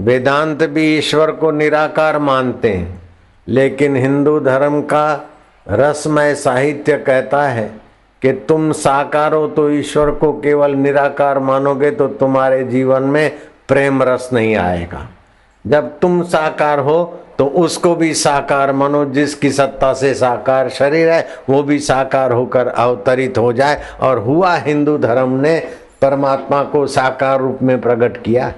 वेदांत 0.00 0.62
भी 0.64 0.84
ईश्वर 0.98 1.30
को 1.30 1.50
निराकार 1.50 2.18
मानते 2.18 2.68
हैं, 2.68 3.00
लेकिन 3.46 3.96
हिंदू 3.96 4.38
धर्म 4.40 4.80
का 4.82 5.30
रसमय 5.66 6.34
साहित्य 6.34 6.96
कहता 6.98 7.42
है 7.42 7.70
कि 8.22 8.32
तुम 8.48 8.70
साकार 8.72 9.34
हो 9.34 9.46
तो 9.46 9.70
ईश्वर 9.70 10.10
को 10.10 10.32
केवल 10.32 10.70
निराकार 10.70 11.38
मानोगे 11.38 11.90
तो 11.90 12.08
तुम्हारे 12.08 12.64
जीवन 12.64 13.02
में 13.02 13.30
प्रेम 13.68 14.02
रस 14.02 14.28
नहीं 14.32 14.56
आएगा। 14.56 15.08
जब 15.64 15.98
तुम 15.98 16.22
साकार 16.22 16.78
हो 16.78 17.02
तो 17.38 17.46
उसको 17.46 17.94
भी 17.94 18.12
साकार 18.14 18.72
मानो, 18.72 19.04
जिसकी 19.04 19.50
सत्ता 19.50 19.92
से 19.92 20.12
साकार 20.14 20.68
शरीर 20.68 21.08
है, 21.08 21.28
वो 21.50 21.62
भी 21.62 21.78
साकार 21.78 22.32
होकर 22.32 22.66
अवतरित 22.66 23.38
हो 23.38 23.52
जाए। 23.52 23.80
और 24.00 24.18
हुआ 24.18 24.54
हिंदू 24.56 24.96
धर्म 24.98 25.32
ने 25.40 25.58
परमात्मा 26.02 26.62
को 26.62 26.86
साकार 26.86 27.40
रूप 27.40 27.58
में 27.62 27.80
प्रकट 27.80 28.22
किया। 28.22 28.52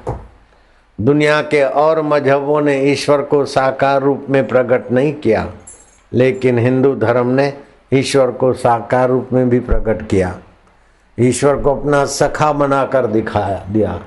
दुनिया 0.98 1.40
के 1.42 1.62
और 1.62 2.02
मजहबों 2.02 2.60
ने 2.60 2.76
ईश्वर 2.82 3.22
को 3.22 3.44
साकार 3.44 4.02
रूप 4.02 4.26
में 4.30 4.46
प्रकट 4.48 4.90
नहीं 4.92 5.12
किया। 5.14 5.46
लेकिन 6.12 6.58
हिंदू 6.58 6.94
धर्म 6.94 7.26
ने 7.26 7.52
ईश्वर 7.94 8.30
को 8.30 8.52
साकार 8.52 9.08
रूप 9.08 9.28
में 9.32 9.48
भी 9.50 9.60
प्रकट 9.60 10.08
किया। 10.08 10.38
ईश्वर 11.20 11.56
को 11.56 11.74
अपना 11.74 12.04
सखा 12.04 12.52
बनाकर 12.52 13.06
दिखा 13.06 13.64
दिया। 13.68 14.00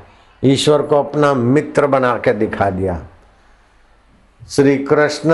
ईश्वर 0.43 0.81
को 0.81 0.99
अपना 0.99 1.33
मित्र 1.33 1.87
बना 1.87 2.15
के 2.15 2.33
दिखा 2.33 2.69
दिया। 2.69 3.01
श्री 4.49 4.77
कृष्ण 4.77 5.31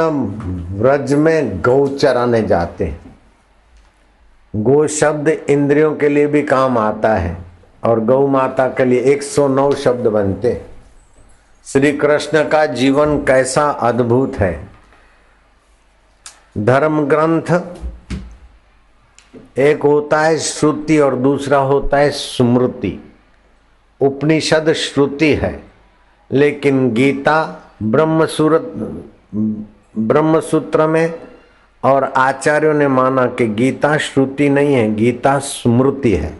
व्रज 0.77 1.13
में 1.13 1.61
गौ 1.61 1.87
चराने 1.87 2.41
जाते 2.41 2.85
हैं। 2.85 3.01
गो 4.55 4.87
शब्द 4.87 5.27
इंद्रियों 5.27 5.95
के 5.95 6.09
लिए 6.09 6.27
भी 6.27 6.41
काम 6.41 6.77
आता 6.77 7.13
है 7.13 7.37
और 7.83 7.99
गौ 7.99 8.27
माता 8.27 8.67
के 8.67 8.85
लिए 8.85 8.99
109 8.99 9.73
शब्द 9.73 10.07
बनते 10.07 10.61
श्री 11.65 11.91
कृष्ण 11.91 12.49
का 12.49 12.65
जीवन 12.65 13.17
कैसा 13.17 13.69
अद्भुत 13.69 14.35
है। 14.35 14.67
धर्म 16.57 17.05
ग्रंथ 17.05 17.61
एक 19.57 19.83
होता 19.83 20.21
है 20.21 20.37
श्रुति 20.37 20.97
और 20.99 21.15
दूसरा 21.15 21.57
होता 21.57 21.97
है 21.97 22.09
स्मृति। 22.09 23.11
उपनिषद 24.01 24.73
श्रुति 24.73 25.33
है, 25.33 25.63
लेकिन 26.31 26.91
गीता 26.93 27.59
ब्रह्म 27.83 28.25
सूरत 28.25 28.73
ब्रह्म 29.97 30.39
सूत्र 30.39 30.87
में 30.87 31.13
और 31.83 32.03
आचार्यों 32.03 32.73
ने 32.73 32.87
माना 32.87 33.25
कि 33.25 33.47
गीता 33.47 33.97
श्रुति 33.97 34.49
नहीं 34.49 34.73
है, 34.73 34.95
गीता 34.95 35.39
स्मृति 35.39 36.11
है। 36.11 36.37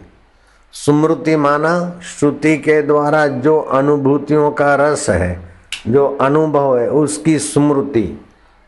स्मृति 0.72 1.36
माना 1.36 2.00
श्रुति 2.02 2.56
के 2.56 2.82
द्वारा 2.82 3.26
जो 3.26 3.58
अनुभूतियों 3.60 4.50
का 4.50 4.74
रस 4.74 5.10
है, 5.10 5.38
जो 5.88 6.06
अनुभव 6.20 6.78
है, 6.78 6.88
उसकी 6.88 7.38
स्मृति। 7.38 8.20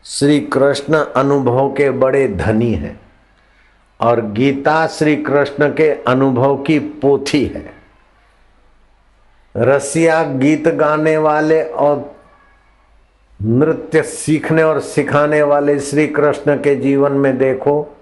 श्री 0.05 0.39
कृष्ण 0.39 0.93
अनुभव 0.97 1.69
के 1.69 1.89
बड़े 1.91 2.27
धनी 2.27 2.73
हैं। 2.73 3.06
और 3.99 4.21
गीता 4.21 4.87
श्री 4.87 5.15
कृष्ण 5.15 5.69
के 5.69 5.89
अनुभव 6.03 6.57
की 6.57 6.79
पोथी 6.79 7.45
है। 7.45 7.73
रसिया 9.55 10.23
गीत 10.23 10.67
गाने 10.67 11.17
वाले 11.17 11.63
और 11.63 12.15
नृत्य 13.39 14.01
सीखने 14.01 14.63
और 14.63 14.79
सिखाने 14.79 15.41
वाले 15.41 15.79
श्री 15.79 16.07
कृष्ण 16.07 16.55
के 16.55 16.75
जीवन 16.75 17.11
में 17.11 17.37
देखो 17.37 17.93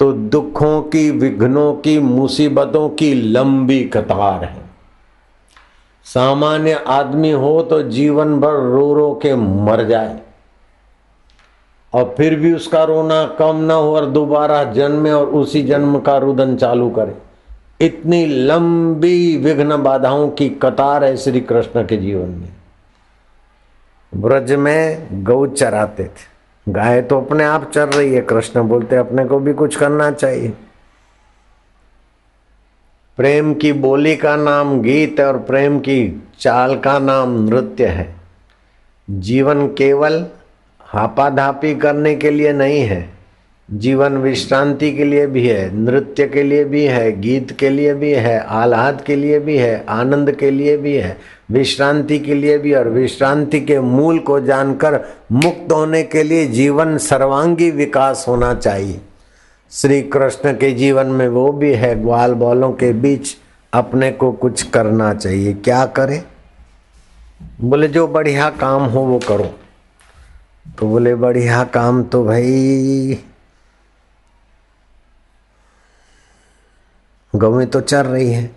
तो 0.00 0.12
दुखों 0.12 0.82
की, 0.82 1.10
विघ्नों 1.10 1.72
की, 1.74 1.98
मुसीबतों 1.98 2.88
की 2.88 3.12
लंबी 3.14 3.84
कतार 3.84 4.44
है। 4.44 4.62
सामान्य 6.04 6.72
आदमी 6.86 7.30
हो 7.30 7.62
तो 7.62 7.82
जीवन 7.82 8.38
भर 8.40 8.52
रो 8.52 8.92
रो 8.94 9.12
के 9.22 9.34
मर 9.36 9.84
जाए। 9.84 10.20
और 11.92 12.14
फिर 12.16 12.34
भी 12.36 12.52
उसका 12.52 12.84
रोना 12.84 13.24
कम 13.38 13.56
ना 13.56 13.74
हो 13.74 13.96
और 13.96 14.06
दोबारा 14.06 14.62
जन्मे 14.64 15.10
और 15.10 15.26
उसी 15.26 15.62
जन्म 15.62 15.98
का 15.98 16.16
रुदन 16.18 16.56
चालू 16.56 16.90
करे। 16.90 17.14
इतनी 17.80 18.26
लंबी 18.26 19.36
विघ्न 19.36 19.82
बाधाओं 19.82 20.28
की 20.28 20.48
कतार 20.48 21.04
है 21.04 21.16
श्री 21.16 21.40
कृष्ण 21.40 21.86
के 21.86 21.96
जीवन 21.96 22.28
में। 22.28 22.52
ब्रज 24.12 24.52
में 24.52 25.08
गौ 25.24 25.46
चराते 25.46 26.04
थे। 26.04 26.72
गाय 26.72 27.02
तो 27.02 27.20
अपने 27.20 27.44
आप 27.44 27.70
चर 27.70 27.88
रही 27.88 28.14
है, 28.14 28.20
कृष्ण 28.20 28.62
बोलते 28.62 28.96
अपने 28.96 29.24
को 29.24 29.38
भी 29.38 29.52
कुछ 29.52 29.76
करना 29.76 30.10
चाहिए। 30.10 30.52
प्रेम 33.18 33.54
की 33.54 33.72
बोली 33.72 34.16
का 34.16 34.36
नाम 34.36 34.80
गीत 34.80 35.20
और 35.20 35.38
प्रेम 35.38 35.78
की 35.78 36.22
चाल 36.38 36.78
का 36.78 36.98
नाम 36.98 37.44
नृत्य 37.44 37.86
है। 37.86 38.14
जीवन 39.08 39.66
केवल 39.68 40.26
हापाधापी 40.90 41.74
करने 41.74 42.14
के 42.14 42.30
लिए 42.30 42.52
नहीं 42.52 42.80
है। 42.80 43.20
जीवन 43.72 44.12
विश्रांति 44.12 44.92
के 44.92 45.04
लिए 45.04 45.26
भी 45.26 45.48
है, 45.48 45.76
नृत्य 45.76 46.26
के 46.26 46.42
लिए 46.42 46.64
भी 46.64 46.84
है, 46.84 47.20
गीत 47.20 47.52
के 47.52 47.68
लिए 47.68 47.94
भी 47.94 48.12
है, 48.12 48.40
आह्लाद 48.40 49.02
के 49.06 49.16
लिए 49.16 49.38
भी 49.38 49.56
है, 49.56 49.84
आनंद 49.88 50.32
के 50.32 50.50
लिए 50.50 50.76
भी 50.76 50.94
है, 50.94 51.18
विश्रांति 51.50 52.18
के 52.18 52.34
लिए 52.34 52.58
भी 52.58 52.74
और 52.74 52.88
विश्रांति 52.88 53.60
के 53.60 53.80
मूल 53.80 54.18
को 54.18 54.40
जानकर 54.40 55.00
मुक्त 55.32 55.72
होने 55.72 56.02
के 56.02 56.22
लिए 56.22 56.46
जीवन 56.46 56.98
सर्वांगी 56.98 57.70
विकास 57.70 58.24
होना 58.28 58.54
चाहिए। 58.54 59.00
श्री 59.70 60.02
कृष्ण 60.02 60.52
के 60.52 60.70
जीवन 60.70 61.06
में 61.06 61.28
वो 61.28 61.52
भी 61.52 61.72
है, 61.72 62.02
ग्वाल 62.02 62.34
बॉलों 62.34 62.72
के 62.72 62.92
बीच 62.92 63.36
अपने 63.72 64.12
को 64.12 64.32
कुछ 64.32 64.62
करना 64.62 65.14
चाहिए। 65.14 65.52
क्या 65.52 65.86
करें? 65.86 66.22
बोले, 67.60 67.88
जो 67.88 68.06
बढ़िया 68.08 68.50
काम 68.50 68.82
हो 68.82 69.00
वो 69.00 69.18
करो। 69.18 69.59
तो 70.66 70.88
बोले, 70.88 71.14
बढ़िया 71.14 71.64
काम 71.64 72.04
तो 72.04 72.24
भाई। 72.24 73.24
गौ 77.36 77.64
तो 77.64 77.80
चर 77.80 78.06
रही 78.06 78.32
है। 78.32 78.56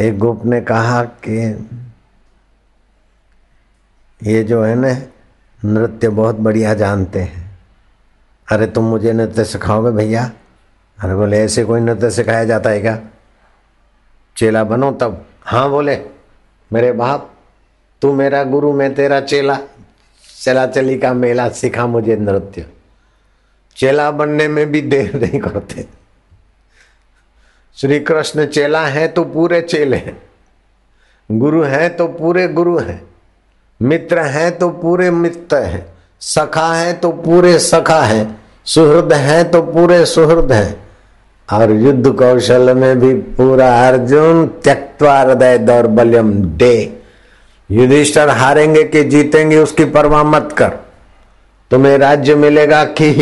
एक 0.00 0.18
गोप 0.18 0.44
ने 0.44 0.60
कहा 0.60 1.04
कि 1.04 1.68
ये 4.22 4.44
जो 4.44 4.64
है 4.64 4.74
ना, 4.74 5.02
नृत्य 5.64 6.08
बहुत 6.08 6.36
बढ़िया 6.36 6.74
जानते 6.74 7.20
हैं। 7.20 7.58
अरे, 8.52 8.66
तुम 8.66 8.84
मुझे 8.84 9.12
नृत्य 9.12 9.44
सिखाओगे 9.44 9.90
भैया? 9.90 10.30
अरे 10.98 11.14
बोले, 11.14 11.44
ऐसे 11.44 11.64
कोई 11.64 11.80
नृत्य 11.80 12.10
सिखाया 12.10 12.44
जाता 12.44 12.70
है 12.70 12.80
क्या? 12.80 13.00
चेला 14.36 14.64
बनो 14.64 14.92
तब। 14.92 15.26
हाँ 15.42 15.70
बोले, 15.70 15.96
मेरे 16.72 16.92
बाप, 16.92 17.34
तू 18.02 18.12
मेरा 18.12 18.44
गुरु, 18.44 18.72
मैं 18.72 18.94
तेरा 18.94 19.20
चेला। 19.20 19.58
चला 20.42 20.66
चली 20.66 20.98
का 20.98 21.12
मेला 21.12 21.48
सिखा 21.48 21.86
मुझे 21.86 22.16
नृत्य। 22.16 22.66
चेला 23.76 24.10
बनने 24.10 24.48
में 24.48 24.72
भी 24.72 24.80
देर 24.80 25.20
नहीं 25.20 25.40
करते। 25.40 25.86
श्री 27.76 28.00
कृष्ण 28.00 28.46
चेला 28.46 28.86
है 28.86 29.08
तो 29.08 29.24
पूरे 29.24 29.60
चेले 29.60 29.96
हैं। 29.96 30.22
गुरु 31.32 31.62
है 31.62 31.88
तो 31.88 32.06
पूरे 32.06 32.48
गुरु 32.48 32.78
हैं। 32.78 33.02
मित्र 33.82 34.18
है 34.18 34.50
तो 34.50 34.70
पूरे 34.70 35.10
मित्र 35.10 35.56
हैं। 35.56 35.86
सखा 36.20 36.74
है 36.74 36.92
तो 36.92 37.10
पूरे 37.10 37.58
सखा 37.58 38.02
है। 38.02 38.36
सुहृद 38.64 39.12
है 39.12 39.44
तो 39.44 39.62
पूरे 39.62 40.06
सुहृद 40.06 40.52
हैं। 40.52 40.86
और 41.52 41.70
युद्ध 41.70 42.12
कौशल 42.12 42.74
में 42.74 43.00
भी 43.00 43.14
पूरा 43.14 43.88
अर्जुन 43.88 44.46
त्यक्वा 44.46 45.20
हृदय 45.20 45.58
दौर्बल्यम 45.58 46.56
डे। 46.56 47.02
युधिष्ठर 47.70 48.28
हारेंगे 48.28 48.82
कि 48.84 49.02
जीतेंगे 49.04 49.58
उसकी 49.58 49.84
परवाह 49.84 50.22
मत 50.22 50.54
कर। 50.58 50.72
तुम्हें 51.70 51.96
राज्य 51.98 52.34
मिलेगा 52.34 52.84
कि 52.84 53.12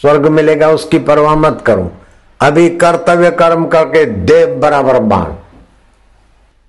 स्वर्ग 0.00 0.26
मिलेगा 0.26 0.70
उसकी 0.70 0.98
परवाह 0.98 1.34
मत 1.34 1.62
करो। 1.66 1.90
अभी 2.40 2.68
कर्तव्य 2.76 3.30
कर्म 3.30 3.66
करके 3.66 4.04
देव 4.04 4.54
बराबर 4.60 4.98
बाण 5.00 5.34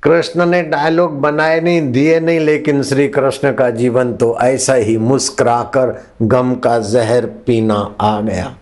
कृष्ण 0.04 0.45
ने 0.45 0.62
डायलॉग 0.62 1.19
बनाए 1.21 1.60
नहीं, 1.62 1.91
दिए 1.91 2.19
नहीं, 2.19 2.39
लेकिन 2.39 2.82
श्री 2.84 3.08
कृष्ण 3.08 3.52
का 3.54 3.69
जीवन 3.69 4.13
तो 4.13 4.38
ऐसा 4.41 4.73
ही 4.73 4.97
मुस्कुराकर 4.97 5.95
गम 6.21 6.54
का 6.56 6.78
जहर 6.80 7.25
पीना 7.25 7.95
आ 8.02 8.19
गया। 8.21 8.54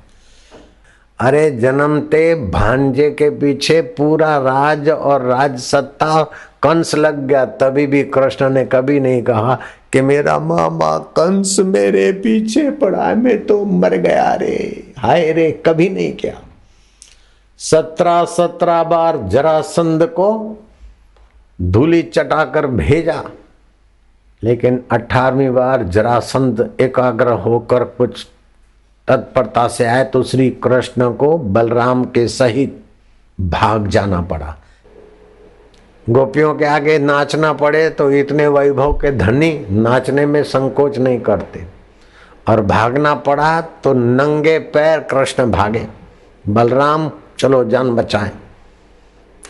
अरे 1.20 1.50
जन्मते 1.52 2.34
भांजे 2.52 3.10
के 3.12 3.30
पीछे 3.30 3.82
पूरा 3.98 4.38
राज 4.38 4.90
और 4.90 5.22
राज 5.22 5.58
सत्ता 5.60 6.24
कंस 6.64 6.94
लग 6.96 7.26
गया। 7.28 7.46
तभी 7.46 7.86
भी 7.88 8.04
कृष्ण 8.04 8.50
ने 8.50 8.66
कभी 8.66 9.00
नहीं 9.00 9.22
कहा 9.24 9.58
कि 9.94 10.02
मेरा 10.02 10.38
मामा 10.40 10.98
कंस 11.18 11.56
मेरे 11.66 12.12
पीछे 12.14 12.70
पड़ा 12.72 13.14
मैं 13.16 13.46
तो 13.46 13.64
मर 13.66 13.96
गया 13.98 14.34
रे। 14.34 14.94
हाय 14.98 15.32
रे, 15.34 15.52
कभी 15.66 15.90
नहीं 15.90 16.14
किया? 16.14 16.40
सत्रह 17.60 18.24
सत्रह 18.28 18.84
बार 18.84 19.18
जरासंध 19.28 20.04
को 20.10 20.30
धूली 21.60 22.02
चटाकर 22.04 22.68
भेजा, 22.68 23.22
लेकिन 24.42 24.84
अठारहवीं 24.92 25.50
बार 25.50 25.84
जरासंध 25.86 26.70
एकाग्र 26.80 27.32
होकर 27.40 27.84
कुछ 27.84 28.28
तत्परता 29.08 29.68
से 29.68 29.86
आए 29.86 30.04
तो 30.04 30.24
श्री 30.24 30.50
कृष्ण 30.64 31.12
को 31.14 31.38
बलराम 31.38 32.04
के 32.06 32.28
सहित 32.28 32.82
भाग 33.42 33.88
जाना 33.88 34.22
पड़ा। 34.22 34.56
गोपियों 36.10 36.54
के 36.56 36.66
आगे 36.66 36.98
नाचना 37.00 37.54
पड़े 37.54 37.90
तो 37.90 38.12
इतने 38.12 38.48
वैभव 38.48 38.94
के 38.94 39.12
धनी 39.12 39.66
नाचने 39.72 40.26
में 40.26 40.44
संकोच 40.44 40.98
नहीं 40.98 41.20
करते। 41.20 41.66
और 42.50 42.62
भागना 42.62 43.14
पड़ा 43.16 43.62
तो 43.62 43.94
नंगे 43.94 44.58
पैर 44.60 45.00
कृष्ण 45.00 45.52
भागे। 45.52 45.88
बलराम, 46.50 47.12
चलो 47.40 47.64
जान 47.66 47.90
बचाए। 47.92 48.32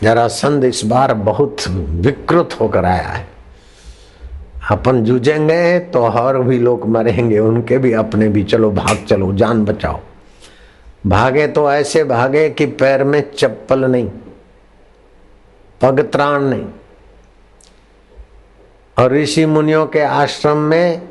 जरा 0.02 0.28
संद 0.28 0.64
इस 0.64 0.84
बार 0.84 1.14
बहुत 1.14 1.68
विकृत 1.68 2.56
होकर 2.60 2.84
आया 2.84 3.08
है। 3.08 3.26
अपन 4.68 5.02
जूझेंगे 5.04 5.78
तो 5.78 6.04
और 6.04 6.42
भी 6.42 6.58
लोग 6.58 6.86
मरेंगे, 6.88 7.38
उनके 7.38 7.78
भी 7.78 7.92
अपने 7.92 8.28
भी। 8.28 8.42
चलो 8.44 8.70
भाग 8.70 9.04
चलो, 9.08 9.32
जान 9.32 9.64
बचाओ। 9.64 10.00
भागे 11.06 11.46
तो 11.46 11.70
ऐसे 11.72 12.04
भागे 12.04 12.48
कि 12.50 12.66
पैर 12.66 13.04
में 13.04 13.22
चप्पल 13.32 13.84
नहीं, 13.84 14.10
पग 15.80 16.00
त्राण 16.02 16.42
नहीं। 16.42 16.66
और 18.96 19.12
ऋषि 19.12 19.46
मुनियों 19.46 19.86
के 19.86 20.00
आश्रम 20.00 20.56
में 20.56 21.02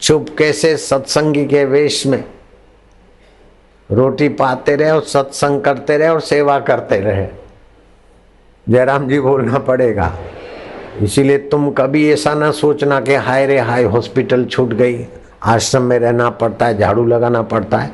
चुपके 0.00 0.52
से 0.52 0.76
सत्संगी 0.76 1.44
के 1.46 1.64
वेश 1.64 2.06
में? 2.06 2.24
रोटी 3.90 4.28
पाते 4.28 4.76
रहे 4.76 4.90
और 4.90 5.02
सत्संग 5.02 5.60
करते 5.62 5.96
रहे 5.98 6.08
और 6.08 6.20
सेवा 6.20 6.58
करते 6.60 6.98
रहे। 6.98 7.26
जयराम 8.68 9.08
जी 9.08 9.20
बोलना 9.20 9.58
पड़ेगा। 9.58 10.16
इसीलिए 11.02 11.38
तुम 11.38 11.70
कभी 11.70 12.12
ऐसा 12.12 12.34
ना 12.34 12.50
सोचना 12.50 13.00
कि 13.00 13.14
हाय 13.14 13.46
रे, 13.46 13.58
हाय, 13.58 13.84
हॉस्पिटल 13.84 14.44
छूट 14.44 14.68
गई, 14.68 15.06
आश्रम 15.42 15.82
में 15.82 15.98
रहना 15.98 16.30
पड़ता 16.30 16.66
है, 16.66 16.78
झाड़ू 16.78 17.06
लगाना 17.06 17.42
पड़ता 17.42 17.78
है। 17.78 17.92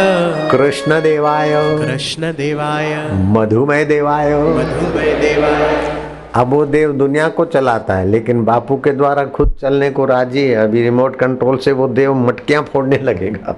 कृष्ण 0.52 1.00
देवाय 1.02 1.54
कृष्ण 1.80 2.32
देवाय 2.34 2.96
मधुमय 3.28 3.86
देवाय 3.86 4.34
मधुमय 4.36 5.14
देवाय 5.22 5.92
अब 6.36 6.54
वो 6.54 6.66
देव 6.66 6.92
दुनिया 6.92 7.28
को 7.30 7.46
चलाता 7.46 7.96
है 7.96 8.06
लेकिन 8.08 8.44
बापू 8.46 8.78
के 8.78 8.92
द्वारा 8.92 9.26
खुद 9.28 9.56
चलने 9.62 9.90
को 9.92 10.06
राज़ी 10.06 10.44
है। 10.44 10.56
अभी 10.56 10.84
रिमोट 10.84 11.16
कंट्रोल 11.16 11.58
से 11.58 11.72
वो 11.72 11.88
देव 11.90 12.14
मटकियाँ 12.18 12.64
फोड़ने 12.64 12.98
लगेगा। 12.98 13.56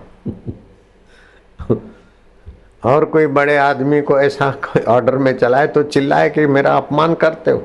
और 2.83 3.05
कोई 3.05 3.27
बड़े 3.27 3.57
आदमी 3.57 4.01
को 4.01 4.19
ऐसा 4.19 4.53
ऑर्डर 4.87 5.17
में 5.17 5.37
चलाए 5.37 5.67
तो 5.67 5.83
चिल्लाए 5.83 6.29
कि 6.29 6.47
मेरा 6.47 6.77
अपमान 6.77 7.13
करते 7.15 7.51
हो। 7.51 7.63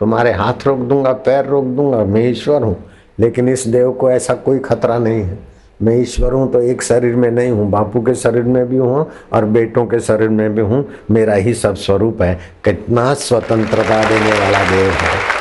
तुम्हारे 0.00 0.32
हाथ 0.32 0.66
रोक 0.66 0.78
दूँगा 0.78 1.12
पैर 1.26 1.46
रोक 1.46 1.64
दूँगा 1.66 2.04
मैं 2.04 2.28
ईश्वर 2.30 2.62
हूँ। 2.62 2.76
लेकिन 3.20 3.48
इस 3.48 3.66
देव 3.66 3.92
को 3.92 4.10
ऐसा 4.10 4.34
कोई 4.34 4.58
खतरा 4.58 4.98
नहीं 4.98 5.22
है। 5.22 5.38
मैं 5.82 5.96
ईश्वर 6.00 6.32
हूँ 6.32 6.52
तो 6.52 6.60
एक 6.60 6.82
शरीर 6.82 7.16
में 7.16 7.30
नहीं 7.30 7.50
हूँ। 7.50 7.70
बापू 7.70 8.00
के 8.00 8.14
शरीर 8.14 8.42
में 8.42 8.68
भी 8.68 8.76
हूँ 8.76 9.06
और 9.32 9.44
बेटों 9.44 9.86
के 9.86 10.00
शरीर 10.00 10.28
में 10.28 10.54
भी 10.54 10.62
हूँ। 10.62 10.84
मेरा 11.10 11.34
ही 11.34 11.54
सब 11.54 11.74
स्वरूप 11.74 12.22
है। 12.22 12.34
कितना 12.64 13.14
स्वतंत्रता 13.14 14.02
देने 14.08 14.32
वाला 14.32 14.64
देव 14.70 14.90
है। 14.90 15.31